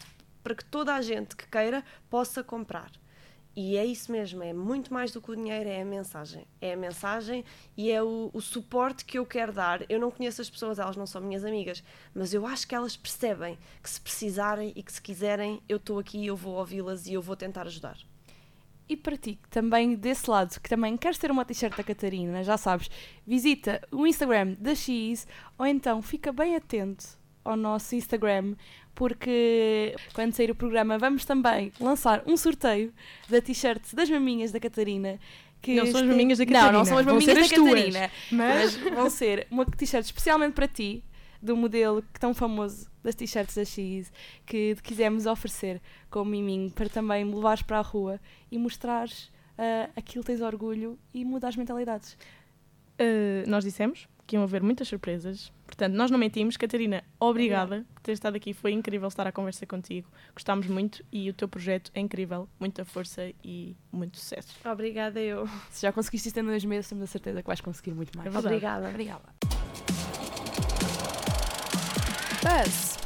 para 0.49 0.55
que 0.55 0.65
toda 0.65 0.95
a 0.95 1.01
gente 1.01 1.35
que 1.35 1.47
queira 1.47 1.83
possa 2.09 2.43
comprar. 2.43 2.91
E 3.55 3.77
é 3.77 3.85
isso 3.85 4.11
mesmo, 4.11 4.41
é 4.41 4.51
muito 4.51 4.91
mais 4.91 5.11
do 5.11 5.21
que 5.21 5.29
o 5.29 5.35
dinheiro, 5.35 5.69
é 5.69 5.81
a 5.81 5.85
mensagem. 5.85 6.43
É 6.59 6.73
a 6.73 6.77
mensagem 6.77 7.45
e 7.77 7.91
é 7.91 8.01
o, 8.01 8.31
o, 8.33 8.41
suporte 8.41 9.05
que 9.05 9.19
eu 9.19 9.27
quero 9.27 9.53
dar. 9.53 9.85
Eu 9.87 9.99
não 9.99 10.09
conheço 10.09 10.41
as 10.41 10.49
pessoas, 10.49 10.79
elas 10.79 10.95
não 10.95 11.05
são 11.05 11.21
minhas 11.21 11.45
amigas, 11.45 11.83
mas 12.15 12.33
eu 12.33 12.47
acho 12.47 12.67
que 12.67 12.73
elas 12.73 12.97
percebem 12.97 13.59
que 13.83 13.89
se 13.89 14.01
precisarem 14.01 14.73
e 14.75 14.81
que 14.81 14.91
se 14.91 14.99
quiserem, 14.99 15.61
eu 15.69 15.77
estou 15.77 15.99
aqui, 15.99 16.25
eu 16.25 16.35
vou 16.35 16.55
ouvi-las 16.55 17.05
e 17.05 17.13
eu 17.13 17.21
vou 17.21 17.35
tentar 17.35 17.67
ajudar. 17.67 17.97
E 18.87 18.97
para 18.97 19.17
ti, 19.17 19.37
também 19.51 19.93
desse 19.93 20.27
lado, 20.27 20.59
que 20.59 20.67
também 20.67 20.97
queres 20.97 21.19
ter 21.19 21.29
uma 21.29 21.45
t-shirt 21.45 21.77
da 21.77 21.83
Catarina, 21.83 22.43
já 22.43 22.57
sabes, 22.57 22.89
visita 23.27 23.87
o 23.91 24.07
Instagram 24.07 24.55
da 24.57 24.73
X 24.73 25.27
ou 25.59 25.67
então 25.67 26.01
fica 26.01 26.31
bem 26.31 26.55
atento 26.55 27.18
ao 27.43 27.55
nosso 27.55 27.95
Instagram 27.95 28.55
porque 28.99 29.95
quando 30.13 30.33
sair 30.33 30.51
o 30.51 30.55
programa 30.55 30.97
vamos 30.97 31.23
também 31.23 31.71
lançar 31.79 32.21
um 32.27 32.35
sorteio 32.35 32.93
da 33.29 33.41
t-shirt 33.41 33.93
das 33.93 34.09
maminhas 34.09 34.51
da 34.51 34.59
Catarina. 34.59 35.17
Que 35.61 35.75
não 35.75 35.85
são 35.87 36.01
as 36.01 36.07
maminhas 36.07 36.37
da 36.37 36.45
Catarina. 36.45 36.71
Não, 36.71 36.79
não 36.79 36.85
são 36.85 36.97
as 36.97 37.05
maminhas 37.05 37.49
da 37.49 37.55
Catarina. 37.55 38.11
Mas... 38.31 38.77
mas 38.77 38.93
vão 38.93 39.09
ser 39.09 39.47
uma 39.49 39.65
t-shirt 39.65 40.05
especialmente 40.05 40.53
para 40.53 40.67
ti, 40.67 41.03
do 41.41 41.55
modelo 41.55 42.03
que 42.13 42.19
tão 42.19 42.33
famoso 42.33 42.89
das 43.01 43.15
t-shirts 43.15 43.55
da 43.55 43.63
X, 43.63 44.11
que 44.45 44.75
quisemos 44.83 45.25
oferecer 45.25 45.81
como 46.09 46.31
miminho 46.31 46.69
para 46.69 46.89
também 46.89 47.23
me 47.23 47.35
levares 47.35 47.61
para 47.61 47.79
a 47.79 47.81
rua 47.81 48.19
e 48.51 48.57
mostrares 48.57 49.31
uh, 49.57 49.89
aquilo 49.95 50.23
que 50.23 50.31
tens 50.31 50.41
orgulho 50.41 50.99
e 51.13 51.23
mudar 51.23 51.49
as 51.49 51.55
mentalidades. 51.55 52.17
Uh, 52.99 53.49
nós 53.49 53.63
dissemos 53.63 54.07
que 54.29 54.35
iam 54.35 54.43
haver 54.43 54.61
muitas 54.61 54.87
surpresas. 54.87 55.51
Portanto, 55.65 55.95
nós 55.95 56.11
não 56.11 56.19
mentimos. 56.19 56.55
Catarina, 56.55 57.03
obrigada 57.19 57.83
por 57.95 58.01
ter 58.03 58.11
estado 58.11 58.35
aqui. 58.35 58.53
Foi 58.53 58.71
incrível 58.71 59.07
estar 59.07 59.25
a 59.25 59.31
conversa 59.31 59.65
contigo. 59.65 60.07
Gostámos 60.35 60.67
muito 60.67 61.03
e 61.11 61.31
o 61.31 61.33
teu 61.33 61.47
projeto 61.47 61.89
é 61.95 61.99
incrível. 61.99 62.47
Muita 62.59 62.85
força 62.85 63.31
e 63.43 63.75
muito 63.91 64.19
sucesso. 64.19 64.55
Obrigada, 64.71 65.19
eu. 65.19 65.47
Se 65.71 65.81
já 65.81 65.91
conseguiste 65.91 66.27
isto 66.27 66.39
em 66.39 66.43
dois 66.43 66.63
meses, 66.63 66.87
temos 66.87 67.05
a 67.05 67.07
certeza 67.07 67.41
que 67.41 67.47
vais 67.47 67.59
conseguir 67.59 67.91
muito 67.95 68.15
mais. 68.15 68.33
É 68.33 68.37
obrigada. 68.37 68.87
Obrigada. 68.87 69.23
Buzz. 72.43 72.98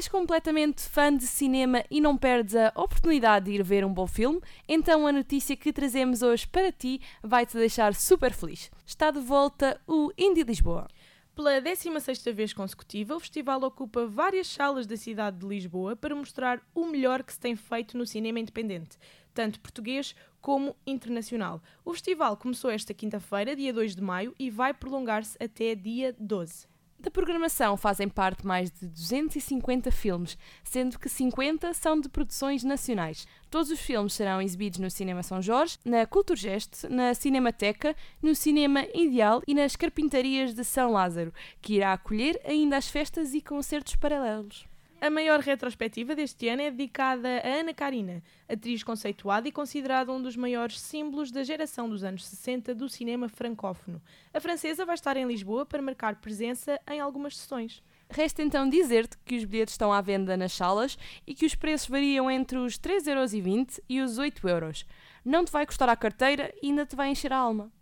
És 0.00 0.08
completamente 0.08 0.80
fã 0.80 1.14
de 1.14 1.26
cinema 1.26 1.84
e 1.90 2.00
não 2.00 2.16
perdes 2.16 2.56
a 2.56 2.72
oportunidade 2.74 3.44
de 3.44 3.52
ir 3.52 3.62
ver 3.62 3.84
um 3.84 3.92
bom 3.92 4.06
filme? 4.06 4.40
Então 4.66 5.06
a 5.06 5.12
notícia 5.12 5.54
que 5.54 5.74
trazemos 5.74 6.22
hoje 6.22 6.48
para 6.48 6.72
ti 6.72 7.02
vai 7.22 7.44
te 7.44 7.54
deixar 7.58 7.94
super 7.94 8.32
feliz. 8.32 8.70
Está 8.86 9.10
de 9.10 9.20
volta 9.20 9.78
o 9.86 10.10
Indie 10.16 10.42
Lisboa. 10.42 10.88
Pela 11.36 11.60
16 11.60 12.24
vez 12.34 12.54
consecutiva, 12.54 13.14
o 13.14 13.20
festival 13.20 13.62
ocupa 13.62 14.06
várias 14.06 14.46
salas 14.46 14.86
da 14.86 14.96
cidade 14.96 15.36
de 15.36 15.46
Lisboa 15.46 15.94
para 15.94 16.14
mostrar 16.14 16.62
o 16.74 16.86
melhor 16.86 17.22
que 17.22 17.34
se 17.34 17.40
tem 17.40 17.54
feito 17.54 17.98
no 17.98 18.06
cinema 18.06 18.40
independente, 18.40 18.96
tanto 19.34 19.60
português 19.60 20.14
como 20.40 20.74
internacional. 20.86 21.62
O 21.84 21.92
festival 21.92 22.38
começou 22.38 22.70
esta 22.70 22.94
quinta-feira, 22.94 23.54
dia 23.54 23.70
2 23.70 23.96
de 23.96 24.00
maio, 24.00 24.34
e 24.38 24.48
vai 24.48 24.72
prolongar-se 24.72 25.36
até 25.38 25.74
dia 25.74 26.16
12. 26.18 26.69
Da 27.00 27.10
programação 27.10 27.78
fazem 27.78 28.10
parte 28.10 28.46
mais 28.46 28.70
de 28.70 28.86
250 28.86 29.90
filmes, 29.90 30.36
sendo 30.62 30.98
que 30.98 31.08
50 31.08 31.72
são 31.72 31.98
de 31.98 32.10
produções 32.10 32.62
nacionais. 32.62 33.26
Todos 33.50 33.70
os 33.70 33.80
filmes 33.80 34.12
serão 34.12 34.42
exibidos 34.42 34.78
no 34.78 34.90
Cinema 34.90 35.22
São 35.22 35.40
Jorge, 35.40 35.78
na 35.82 36.04
Culturgest, 36.04 36.86
na 36.90 37.14
Cinemateca, 37.14 37.96
no 38.22 38.34
Cinema 38.34 38.84
Ideal 38.94 39.42
e 39.46 39.54
nas 39.54 39.76
Carpintarias 39.76 40.52
de 40.52 40.62
São 40.62 40.92
Lázaro, 40.92 41.32
que 41.62 41.76
irá 41.76 41.94
acolher 41.94 42.38
ainda 42.44 42.76
as 42.76 42.90
festas 42.90 43.32
e 43.32 43.40
concertos 43.40 43.96
paralelos. 43.96 44.69
A 45.00 45.08
maior 45.08 45.40
retrospectiva 45.40 46.14
deste 46.14 46.46
ano 46.46 46.60
é 46.60 46.70
dedicada 46.70 47.26
a 47.42 47.48
Ana 47.60 47.72
Karina, 47.72 48.22
atriz 48.46 48.82
conceituada 48.82 49.48
e 49.48 49.52
considerada 49.52 50.12
um 50.12 50.20
dos 50.20 50.36
maiores 50.36 50.78
símbolos 50.78 51.30
da 51.30 51.42
geração 51.42 51.88
dos 51.88 52.04
anos 52.04 52.26
60 52.26 52.74
do 52.74 52.86
cinema 52.86 53.26
francófono. 53.26 54.02
A 54.34 54.40
francesa 54.40 54.84
vai 54.84 54.94
estar 54.94 55.16
em 55.16 55.26
Lisboa 55.26 55.64
para 55.64 55.80
marcar 55.80 56.16
presença 56.16 56.78
em 56.86 57.00
algumas 57.00 57.34
sessões. 57.38 57.82
Resta 58.10 58.42
então 58.42 58.68
dizer-te 58.68 59.16
que 59.24 59.36
os 59.36 59.44
bilhetes 59.46 59.72
estão 59.72 59.90
à 59.90 60.02
venda 60.02 60.36
nas 60.36 60.52
salas 60.52 60.98
e 61.26 61.34
que 61.34 61.46
os 61.46 61.54
preços 61.54 61.88
variam 61.88 62.30
entre 62.30 62.58
os 62.58 62.78
3,20€ 62.78 63.80
e 63.88 64.02
os 64.02 64.18
8€. 64.18 64.84
Não 65.24 65.46
te 65.46 65.50
vai 65.52 65.64
custar 65.64 65.88
a 65.88 65.96
carteira 65.96 66.52
e 66.62 66.66
ainda 66.66 66.84
te 66.84 66.94
vai 66.94 67.08
encher 67.08 67.32
a 67.32 67.38
alma. 67.38 67.72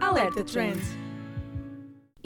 Alerta 0.00 0.44
Trend. 0.44 1.07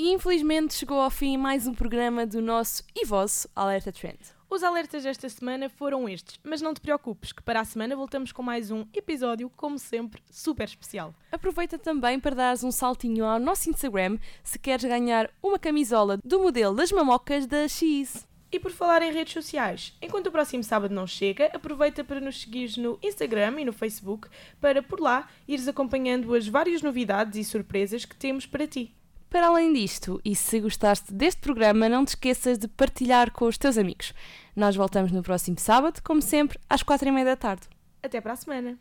E 0.02 0.10
infelizmente 0.10 0.74
chegou 0.74 0.98
ao 0.98 1.12
fim 1.12 1.36
mais 1.36 1.64
um 1.68 1.72
programa 1.72 2.26
do 2.26 2.42
nosso 2.42 2.82
e 2.92 3.06
vosso 3.06 3.48
Alerta 3.54 3.92
Trend. 3.92 4.18
Os 4.50 4.64
alertas 4.64 5.04
desta 5.04 5.28
semana 5.28 5.68
foram 5.68 6.08
estes, 6.08 6.40
mas 6.42 6.60
não 6.60 6.74
te 6.74 6.80
preocupes, 6.80 7.30
que 7.30 7.40
para 7.40 7.60
a 7.60 7.64
semana 7.64 7.94
voltamos 7.94 8.32
com 8.32 8.42
mais 8.42 8.72
um 8.72 8.84
episódio, 8.92 9.48
como 9.56 9.78
sempre, 9.78 10.20
super 10.28 10.64
especial. 10.64 11.14
Aproveita 11.30 11.78
também 11.78 12.18
para 12.18 12.34
dares 12.34 12.64
um 12.64 12.72
saltinho 12.72 13.24
ao 13.24 13.38
nosso 13.38 13.70
Instagram 13.70 14.18
se 14.42 14.58
queres 14.58 14.84
ganhar 14.84 15.30
uma 15.40 15.56
camisola 15.56 16.18
do 16.24 16.40
modelo 16.40 16.74
das 16.74 16.90
mamocas 16.90 17.46
da 17.46 17.68
X. 17.68 18.26
E 18.50 18.58
por 18.58 18.72
falar 18.72 19.02
em 19.02 19.12
redes 19.12 19.32
sociais, 19.32 19.96
enquanto 20.02 20.26
o 20.26 20.32
próximo 20.32 20.64
sábado 20.64 20.92
não 20.92 21.06
chega, 21.06 21.46
aproveita 21.54 22.02
para 22.02 22.20
nos 22.20 22.40
seguires 22.40 22.76
no 22.76 22.98
Instagram 23.04 23.60
e 23.60 23.64
no 23.64 23.72
Facebook 23.72 24.28
para 24.60 24.82
por 24.82 24.98
lá 24.98 25.28
ires 25.46 25.68
acompanhando 25.68 26.34
as 26.34 26.48
várias 26.48 26.82
novidades 26.82 27.38
e 27.38 27.44
surpresas 27.48 28.04
que 28.04 28.16
temos 28.16 28.46
para 28.46 28.66
ti. 28.66 28.92
Para 29.32 29.46
além 29.46 29.72
disto, 29.72 30.20
e 30.22 30.36
se 30.36 30.60
gostaste 30.60 31.10
deste 31.10 31.40
programa, 31.40 31.88
não 31.88 32.04
te 32.04 32.08
esqueças 32.08 32.58
de 32.58 32.68
partilhar 32.68 33.30
com 33.32 33.46
os 33.46 33.56
teus 33.56 33.78
amigos. 33.78 34.12
Nós 34.54 34.76
voltamos 34.76 35.10
no 35.10 35.22
próximo 35.22 35.58
sábado, 35.58 36.02
como 36.04 36.20
sempre, 36.20 36.58
às 36.68 36.82
quatro 36.82 37.08
e 37.08 37.10
meia 37.10 37.24
da 37.24 37.36
tarde. 37.36 37.62
Até 38.02 38.20
para 38.20 38.34
a 38.34 38.36
semana! 38.36 38.78